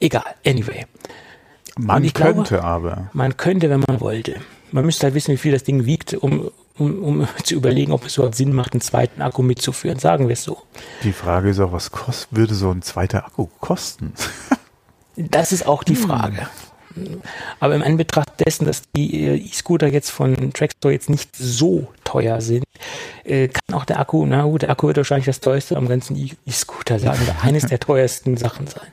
[0.00, 0.24] egal.
[0.46, 0.86] Anyway.
[1.78, 3.10] Man könnte glaube, aber.
[3.12, 4.36] Man könnte, wenn man wollte.
[4.72, 8.04] Man müsste halt wissen, wie viel das Ding wiegt, um, um, um zu überlegen, ob
[8.06, 9.98] es überhaupt Sinn macht, einen zweiten Akku mitzuführen.
[9.98, 10.58] Sagen wir es so.
[11.02, 14.12] Die Frage ist auch, was kost, würde so ein zweiter Akku kosten?
[15.16, 16.02] das ist auch die hm.
[17.60, 22.40] Aber im Anbetracht dessen, dass die äh, E-Scooter jetzt von Trackstore jetzt nicht so teuer
[22.40, 22.64] sind,
[23.24, 26.16] äh, kann auch der Akku, na gut, der Akku wird wahrscheinlich das teuerste am ganzen
[26.46, 28.86] E-Scooter sein oder eines der teuersten Sachen sein.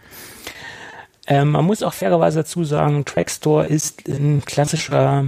[1.28, 5.28] Ähm, man muss auch fairerweise dazu sagen, Trackstore ist ein klassischer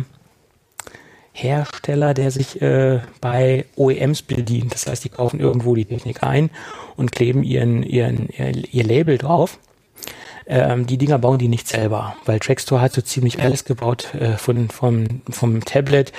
[1.34, 4.74] Hersteller, der sich äh, bei OEMs bedient.
[4.74, 6.50] Das heißt, die kaufen irgendwo die Technik ein
[6.98, 9.60] und kleben ihren, ihren, ihr, ihr Label drauf.
[10.52, 14.38] Ähm, die Dinger bauen die nicht selber, weil Trackstore hat so ziemlich alles gebaut, äh,
[14.38, 16.12] von, vom, vom Tablet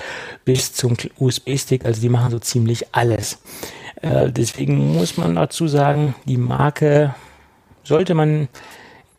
[0.44, 3.38] bis zum USB-Stick, also die machen so ziemlich alles.
[4.00, 7.14] Äh, deswegen muss man dazu sagen, die Marke
[7.84, 8.48] sollte man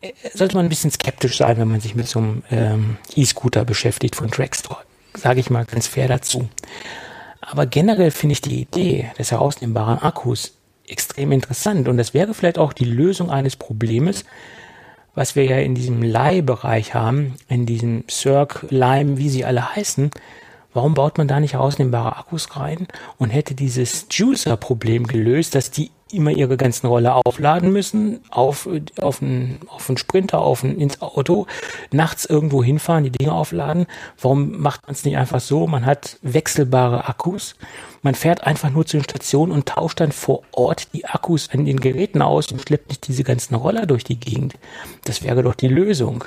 [0.02, 3.64] äh, sollte man ein bisschen skeptisch sein, wenn man sich mit so einem ähm, E-Scooter
[3.64, 4.82] beschäftigt von Trackstore
[5.16, 6.48] sage ich mal ganz fair dazu.
[7.40, 10.54] Aber generell finde ich die Idee des herausnehmbaren Akkus
[10.86, 14.24] extrem interessant und das wäre vielleicht auch die Lösung eines Problems,
[15.14, 20.10] was wir ja in diesem Leihbereich haben, in diesem Cirque, Lime, wie sie alle heißen.
[20.72, 22.88] Warum baut man da nicht herausnehmbare Akkus rein
[23.18, 28.68] und hätte dieses Juicer-Problem gelöst, dass die immer ihre ganzen Roller aufladen müssen, auf,
[29.00, 31.46] auf, einen, auf einen Sprinter, auf ein, ins Auto,
[31.92, 33.86] nachts irgendwo hinfahren, die Dinge aufladen.
[34.20, 35.66] Warum macht man es nicht einfach so?
[35.66, 37.56] Man hat wechselbare Akkus.
[38.02, 41.64] Man fährt einfach nur zu den Stationen und tauscht dann vor Ort die Akkus an
[41.64, 44.54] den Geräten aus und schleppt nicht diese ganzen Roller durch die Gegend.
[45.04, 46.24] Das wäre doch die Lösung.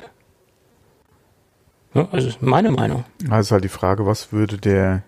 [1.94, 3.06] Ja, also meine Meinung.
[3.30, 5.04] Also halt die Frage, was würde der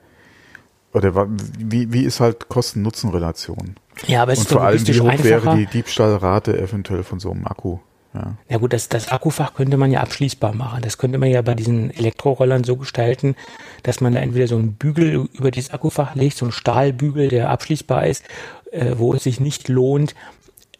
[0.93, 1.27] oder
[1.59, 3.75] wie, wie ist halt Kosten-Nutzen-Relation?
[4.07, 5.23] Ja, aber es Und ist vor allem, wie hoch einfacher.
[5.29, 7.79] wäre die Diebstahlrate eventuell von so einem Akku?
[8.13, 8.37] Ja.
[8.49, 10.81] ja gut, das, das Akkufach könnte man ja abschließbar machen.
[10.81, 13.35] Das könnte man ja bei diesen Elektrorollern so gestalten,
[13.83, 17.49] dass man da entweder so einen Bügel über dieses Akkufach legt, so einen Stahlbügel, der
[17.49, 18.23] abschließbar ist,
[18.71, 20.15] äh, wo es sich nicht lohnt,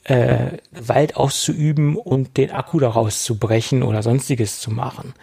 [0.06, 5.14] äh, Gewalt auszuüben und den Akku daraus zu brechen oder sonstiges zu machen.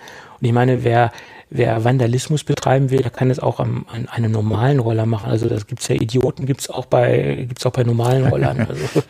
[0.40, 1.10] Und ich meine, wer
[1.50, 5.30] wer Vandalismus betreiben will, der kann es auch am, an einem normalen Roller machen.
[5.30, 8.66] Also das gibt's ja Idioten, gibt's auch bei gibt's auch bei normalen Rollern.
[8.68, 9.02] Also,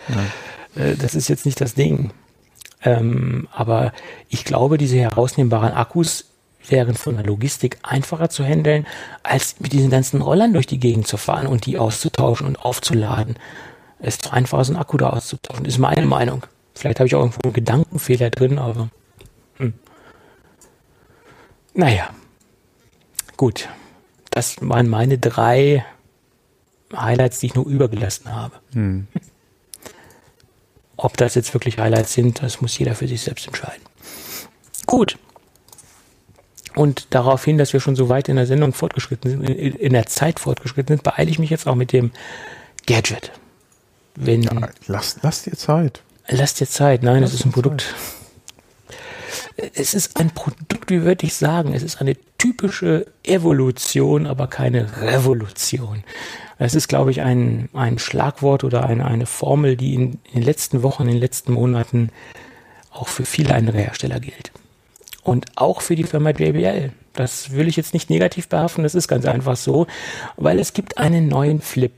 [0.76, 0.82] ja.
[0.82, 2.12] äh, das ist jetzt nicht das Ding.
[2.84, 3.92] Ähm, aber
[4.28, 6.26] ich glaube, diese herausnehmbaren Akkus
[6.68, 8.86] wären von der Logistik einfacher zu handeln,
[9.22, 13.36] als mit diesen ganzen Rollern durch die Gegend zu fahren und die auszutauschen und aufzuladen.
[13.98, 16.44] Es ist einfacher, so einen Akku da auszutauschen, ist meine Meinung.
[16.74, 18.88] Vielleicht habe ich auch irgendwo einen Gedankenfehler drin, aber
[19.56, 19.72] hm.
[21.72, 22.10] naja,
[23.36, 23.68] Gut,
[24.30, 25.84] das waren meine drei
[26.94, 28.54] Highlights, die ich nur übergelassen habe.
[28.72, 29.06] Hm.
[30.96, 33.82] Ob das jetzt wirklich Highlights sind, das muss jeder für sich selbst entscheiden.
[34.86, 35.18] Gut.
[36.74, 40.06] Und darauf hin, dass wir schon so weit in der Sendung fortgeschritten sind, in der
[40.06, 42.12] Zeit fortgeschritten sind, beeile ich mich jetzt auch mit dem
[42.86, 43.32] Gadget.
[44.14, 46.02] Wenn, ja, lass, lass dir Zeit.
[46.28, 47.02] Lass dir Zeit.
[47.02, 47.82] Nein, es ist ein Produkt.
[47.82, 48.25] Zeit
[49.56, 55.00] es ist ein Produkt, wie würde ich sagen, es ist eine typische Evolution, aber keine
[55.00, 56.04] Revolution.
[56.58, 60.42] Es ist, glaube ich, ein, ein Schlagwort oder eine, eine Formel, die in, in den
[60.42, 62.10] letzten Wochen, in den letzten Monaten
[62.90, 64.52] auch für viele andere Hersteller gilt.
[65.22, 66.92] Und auch für die Firma JBL.
[67.12, 69.86] Das will ich jetzt nicht negativ behaften, das ist ganz einfach so,
[70.36, 71.92] weil es gibt einen neuen Flip.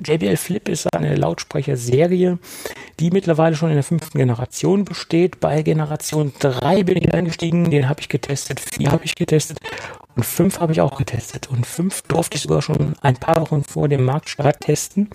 [0.00, 2.38] JBL Flip ist eine Lautsprecherserie,
[2.98, 5.40] die mittlerweile schon in der fünften Generation besteht.
[5.40, 9.58] Bei Generation 3 bin ich eingestiegen, den habe ich getestet, 4 habe ich getestet
[10.16, 11.48] und 5 habe ich auch getestet.
[11.48, 15.10] Und 5 durfte ich sogar schon ein paar Wochen vor dem Marktstart testen.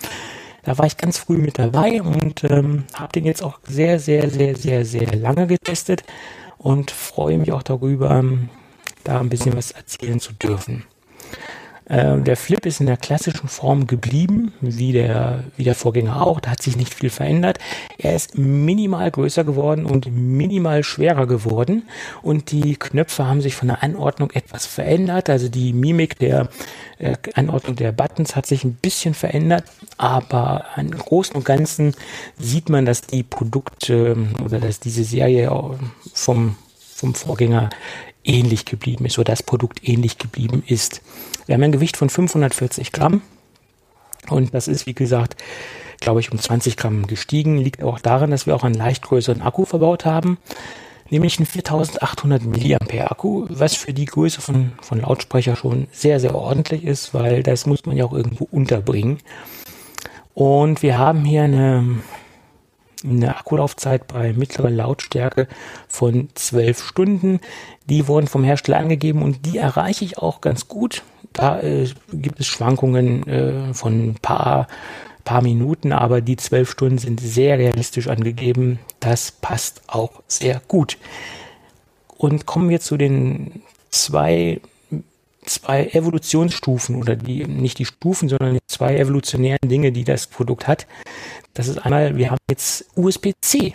[0.62, 4.28] Da war ich ganz früh mit dabei und ähm, habe den jetzt auch sehr, sehr,
[4.30, 6.04] sehr, sehr, sehr lange getestet
[6.58, 8.22] und freue mich auch darüber,
[9.04, 10.84] da ein bisschen was erzählen zu dürfen.
[11.90, 16.38] Äh, der Flip ist in der klassischen Form geblieben, wie der, wie der Vorgänger auch.
[16.40, 17.58] Da hat sich nicht viel verändert.
[17.98, 21.88] Er ist minimal größer geworden und minimal schwerer geworden.
[22.22, 25.28] Und die Knöpfe haben sich von der Anordnung etwas verändert.
[25.28, 26.48] Also die Mimik der
[26.98, 29.64] äh, Anordnung der Buttons hat sich ein bisschen verändert.
[29.98, 31.94] Aber im Großen und Ganzen
[32.38, 35.50] sieht man, dass die Produkte oder dass diese Serie
[36.14, 36.54] vom,
[36.94, 37.70] vom Vorgänger
[38.24, 41.02] ähnlich geblieben ist oder das Produkt ähnlich geblieben ist.
[41.46, 43.22] Wir haben ein Gewicht von 540 Gramm
[44.28, 45.36] und das ist, wie gesagt,
[46.00, 47.58] glaube ich, um 20 Gramm gestiegen.
[47.58, 50.38] Liegt auch daran, dass wir auch einen leicht größeren Akku verbaut haben,
[51.10, 56.34] nämlich einen 4800 Milliampere Akku, was für die Größe von, von Lautsprecher schon sehr, sehr
[56.34, 59.18] ordentlich ist, weil das muss man ja auch irgendwo unterbringen.
[60.34, 61.98] Und wir haben hier eine
[63.04, 65.48] eine Akkulaufzeit bei mittlerer Lautstärke
[65.88, 67.40] von 12 Stunden.
[67.88, 71.02] Die wurden vom Hersteller angegeben und die erreiche ich auch ganz gut.
[71.32, 74.66] Da äh, gibt es Schwankungen äh, von ein paar,
[75.24, 78.78] paar Minuten, aber die 12 Stunden sind sehr realistisch angegeben.
[78.98, 80.98] Das passt auch sehr gut.
[82.16, 84.60] Und kommen wir zu den zwei
[85.44, 90.68] zwei Evolutionsstufen oder die, nicht die Stufen, sondern die zwei evolutionären Dinge, die das Produkt
[90.68, 90.86] hat.
[91.54, 93.72] Das ist einmal, wir haben jetzt USB-C.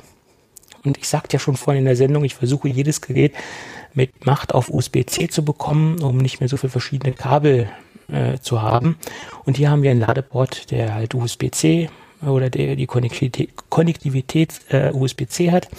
[0.83, 3.33] Und ich sagte ja schon vorhin in der Sendung, ich versuche jedes Gerät
[3.93, 7.69] mit Macht auf USB-C zu bekommen, um nicht mehr so viele verschiedene Kabel
[8.07, 8.97] äh, zu haben.
[9.45, 11.89] Und hier haben wir einen Ladeport, der halt USB-C
[12.21, 15.69] oder der die Konnektivität, Konnektivität äh, USB-C hat.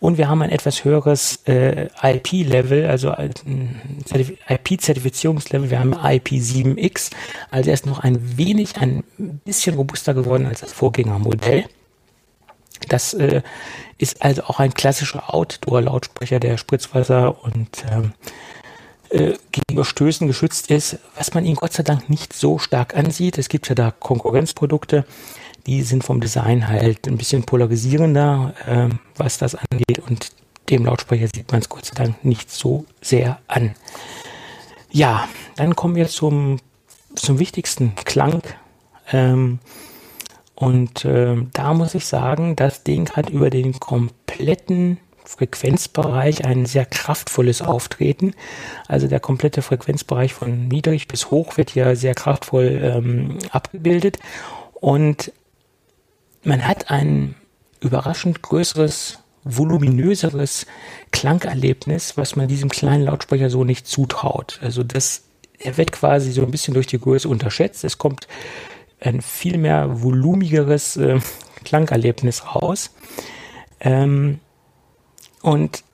[0.00, 3.12] Und wir haben ein etwas höheres äh, IP-Level, also
[4.48, 5.70] IP-Zertifizierungslevel.
[5.70, 7.10] Wir haben IP7X.
[7.50, 9.02] Also er ist noch ein wenig, ein
[9.44, 11.64] bisschen robuster geworden als das Vorgängermodell.
[12.88, 13.42] Das äh,
[13.98, 18.12] ist also auch ein klassischer Outdoor-Lautsprecher, der Spritzwasser und ähm,
[19.10, 23.36] äh, gegenüber Stößen geschützt ist, was man ihn Gott sei Dank nicht so stark ansieht.
[23.38, 25.04] Es gibt ja da Konkurrenzprodukte,
[25.68, 29.98] die sind vom Design halt ein bisschen polarisierender, äh, was das angeht.
[30.08, 30.30] Und
[30.70, 33.74] dem Lautsprecher sieht man es Gott sei Dank nicht so sehr an.
[34.90, 36.56] Ja, dann kommen wir zum,
[37.14, 38.40] zum wichtigsten Klang.
[39.12, 39.58] Ähm,
[40.54, 46.86] und äh, da muss ich sagen, das Ding hat über den kompletten Frequenzbereich ein sehr
[46.86, 48.32] kraftvolles Auftreten.
[48.86, 54.18] Also der komplette Frequenzbereich von niedrig bis hoch wird hier sehr kraftvoll ähm, abgebildet.
[54.80, 55.30] Und
[56.48, 57.34] man hat ein
[57.80, 60.66] überraschend größeres, voluminöseres
[61.12, 64.58] Klangerlebnis, was man diesem kleinen Lautsprecher so nicht zutraut.
[64.62, 65.24] Also das,
[65.58, 67.84] er wird quasi so ein bisschen durch die Größe unterschätzt.
[67.84, 68.26] Es kommt
[68.98, 71.20] ein viel mehr volumigeres äh,
[71.64, 72.90] Klangerlebnis raus.
[73.80, 74.40] Ähm,
[75.42, 75.84] und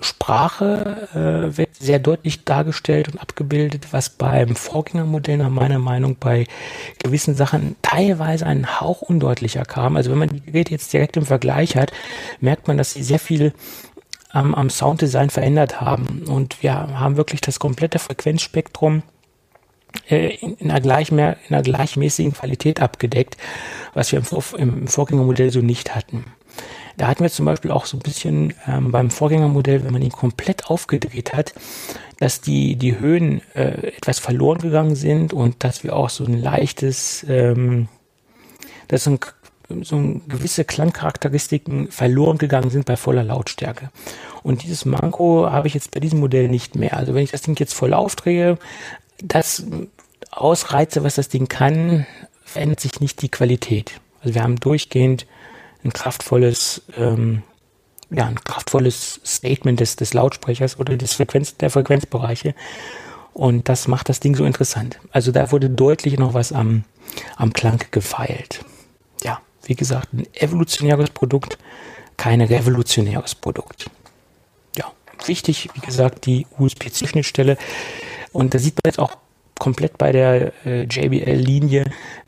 [0.00, 6.46] Sprache äh, wird sehr deutlich dargestellt und abgebildet, was beim Vorgängermodell nach meiner Meinung bei
[7.02, 9.96] gewissen Sachen teilweise einen Hauch undeutlicher kam.
[9.96, 11.92] Also wenn man die Geräte jetzt direkt im Vergleich hat,
[12.40, 13.54] merkt man, dass sie sehr viel
[14.34, 16.24] ähm, am Sounddesign verändert haben.
[16.28, 19.02] Und wir haben wirklich das komplette Frequenzspektrum
[20.10, 23.38] äh, in, einer in einer gleichmäßigen Qualität abgedeckt,
[23.94, 26.24] was wir im, im Vorgängermodell so nicht hatten.
[26.96, 30.12] Da hatten wir zum Beispiel auch so ein bisschen ähm, beim Vorgängermodell, wenn man ihn
[30.12, 31.52] komplett aufgedreht hat,
[32.18, 36.40] dass die, die Höhen äh, etwas verloren gegangen sind und dass wir auch so ein
[36.40, 37.88] leichtes, ähm,
[38.88, 43.90] dass so, ein, so ein gewisse Klangcharakteristiken verloren gegangen sind bei voller Lautstärke.
[44.42, 46.96] Und dieses Manko habe ich jetzt bei diesem Modell nicht mehr.
[46.96, 48.58] Also wenn ich das Ding jetzt voll aufdrehe,
[49.22, 49.66] das
[50.30, 52.06] ausreize, was das Ding kann,
[52.44, 54.00] verändert sich nicht die Qualität.
[54.22, 55.26] Also wir haben durchgehend
[55.86, 57.42] ein kraftvolles, ähm,
[58.10, 62.54] ja, ein kraftvolles Statement des, des Lautsprechers oder des Frequenz, der Frequenzbereiche.
[63.32, 64.98] Und das macht das Ding so interessant.
[65.10, 66.84] Also da wurde deutlich noch was am,
[67.36, 68.64] am Klang gefeilt.
[69.22, 71.58] Ja, wie gesagt, ein evolutionäres Produkt,
[72.16, 73.90] kein revolutionäres Produkt.
[74.76, 74.90] Ja,
[75.26, 77.58] wichtig, wie gesagt, die USB-C-Schnittstelle.
[78.32, 79.16] Und da sieht man jetzt auch
[79.58, 81.84] komplett bei der äh, JBL-Linie,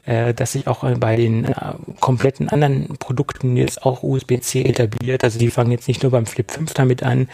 [0.06, 1.54] äh, dass sich auch äh, bei den äh,
[2.00, 5.24] kompletten anderen Produkten jetzt auch USB-C etabliert.
[5.24, 7.28] Also die fangen jetzt nicht nur beim Flip 5 damit an,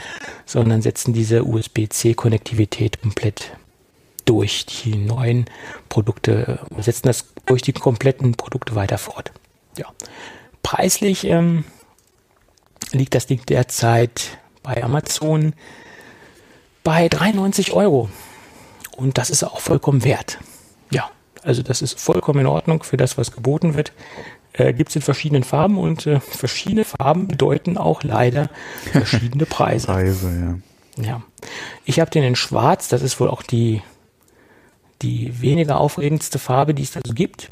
[0.47, 3.57] sondern setzen diese USB-C-Konnektivität komplett
[4.25, 5.45] durch die neuen
[5.89, 9.33] Produkte, setzen das durch die kompletten Produkte weiter fort.
[9.77, 9.87] Ja.
[10.63, 11.65] Preislich ähm,
[12.93, 15.53] liegt das Ding derzeit bei Amazon
[16.83, 18.09] bei 93 Euro.
[18.97, 20.39] Und das ist auch vollkommen wert.
[20.91, 21.11] Ja,
[21.43, 23.93] also das ist vollkommen in Ordnung für das, was geboten wird.
[24.53, 28.51] Äh, Gibt es in verschiedenen Farben und äh, verschiedene Farben bedeuten auch leider
[28.93, 29.89] verschiedene Preise.
[29.89, 30.61] Preise,
[30.97, 31.05] ja.
[31.05, 31.23] Ja.
[31.85, 33.83] Ich habe den in Schwarz, das ist wohl auch die,
[35.03, 37.49] die weniger aufregendste Farbe, die es da so gibt.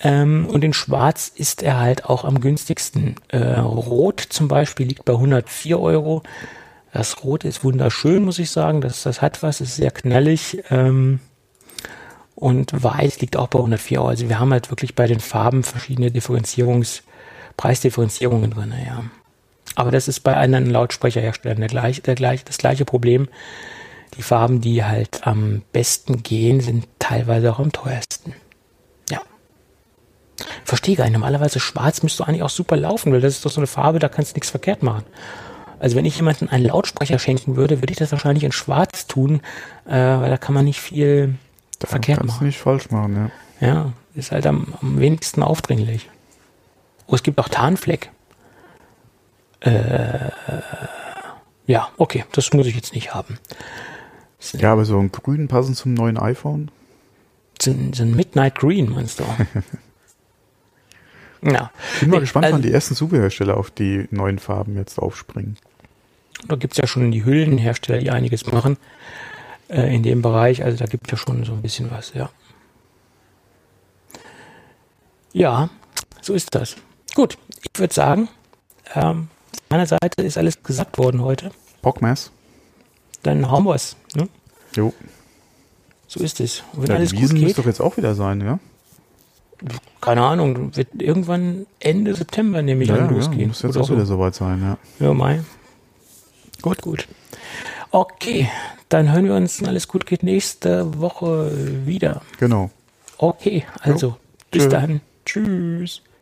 [0.00, 3.16] Ähm, und in Schwarz ist er halt auch am günstigsten.
[3.28, 6.22] Äh, Rot zum Beispiel liegt bei 104 Euro.
[6.94, 8.80] Das Rot ist wunderschön, muss ich sagen.
[8.80, 10.62] Das, das hat was, ist sehr knallig.
[10.70, 11.18] Ähm,
[12.36, 14.08] und Weiß liegt auch bei 104 Euro.
[14.08, 17.02] Also wir haben halt wirklich bei den Farben verschiedene Differenzierungs,
[17.56, 19.02] Preisdifferenzierungen drin, ja.
[19.74, 23.28] Aber das ist bei anderen Lautsprecherherstellern der gleich, der gleich, das gleiche Problem.
[24.16, 28.34] Die Farben, die halt am besten gehen, sind teilweise auch am teuersten.
[29.10, 29.20] Ja.
[30.64, 31.14] Verstehe gar nicht.
[31.14, 34.08] Normalerweise schwarz müsste eigentlich auch super laufen, weil das ist doch so eine Farbe, da
[34.08, 35.02] kannst du nichts verkehrt machen.
[35.84, 39.42] Also wenn ich jemanden einen Lautsprecher schenken würde, würde ich das wahrscheinlich in schwarz tun,
[39.84, 41.34] äh, weil da kann man nicht viel
[41.78, 42.46] Da verkehrt kannst machen.
[42.46, 43.30] nicht falsch machen,
[43.60, 43.66] ja.
[43.68, 46.08] Ja, ist halt am, am wenigsten aufdringlich.
[47.06, 48.10] Oh, es gibt auch Tarnfleck.
[49.60, 50.30] Äh,
[51.66, 53.36] ja, okay, das muss ich jetzt nicht haben.
[54.54, 56.70] Ja, aber so ein Grün passend zum neuen iPhone.
[57.60, 59.24] So ein, so ein Midnight Green, meinst du?
[61.42, 64.98] ja, Ich bin mal gespannt, also- wann die ersten Zubehörhersteller auf die neuen Farben jetzt
[64.98, 65.58] aufspringen.
[66.48, 68.76] Da gibt's ja schon die Hüllenhersteller, die einiges machen
[69.68, 70.64] äh, in dem Bereich.
[70.64, 72.30] Also da gibt ja schon so ein bisschen was, ja.
[75.32, 75.68] Ja,
[76.20, 76.76] so ist das.
[77.14, 78.28] Gut, ich würde sagen,
[78.94, 81.50] ähm, von meiner Seite ist alles gesagt worden heute.
[81.82, 82.30] Bockmess?
[83.22, 83.96] Dann hauen wir's.
[84.14, 84.28] Ne?
[84.76, 84.92] Jo.
[86.06, 86.62] So ist es.
[86.72, 88.58] Und wenn Ja, alles die gut Wiesen geht, müsste doch jetzt auch wieder sein, ja?
[90.00, 93.48] keine Ahnung, wird irgendwann Ende September nämlich ja, an ja, losgehen.
[93.48, 93.94] muss jetzt oder auch so.
[93.94, 94.78] wieder soweit sein, ja.
[95.04, 95.42] Ja, Mai.
[96.64, 97.06] Gut, gut.
[97.90, 98.48] Okay,
[98.88, 101.52] dann hören wir uns, wenn alles gut geht, nächste Woche
[101.84, 102.22] wieder.
[102.38, 102.70] Genau.
[103.18, 104.16] Okay, also
[104.50, 104.68] bis Tschö.
[104.70, 105.00] dann.
[105.26, 106.00] Tschüss.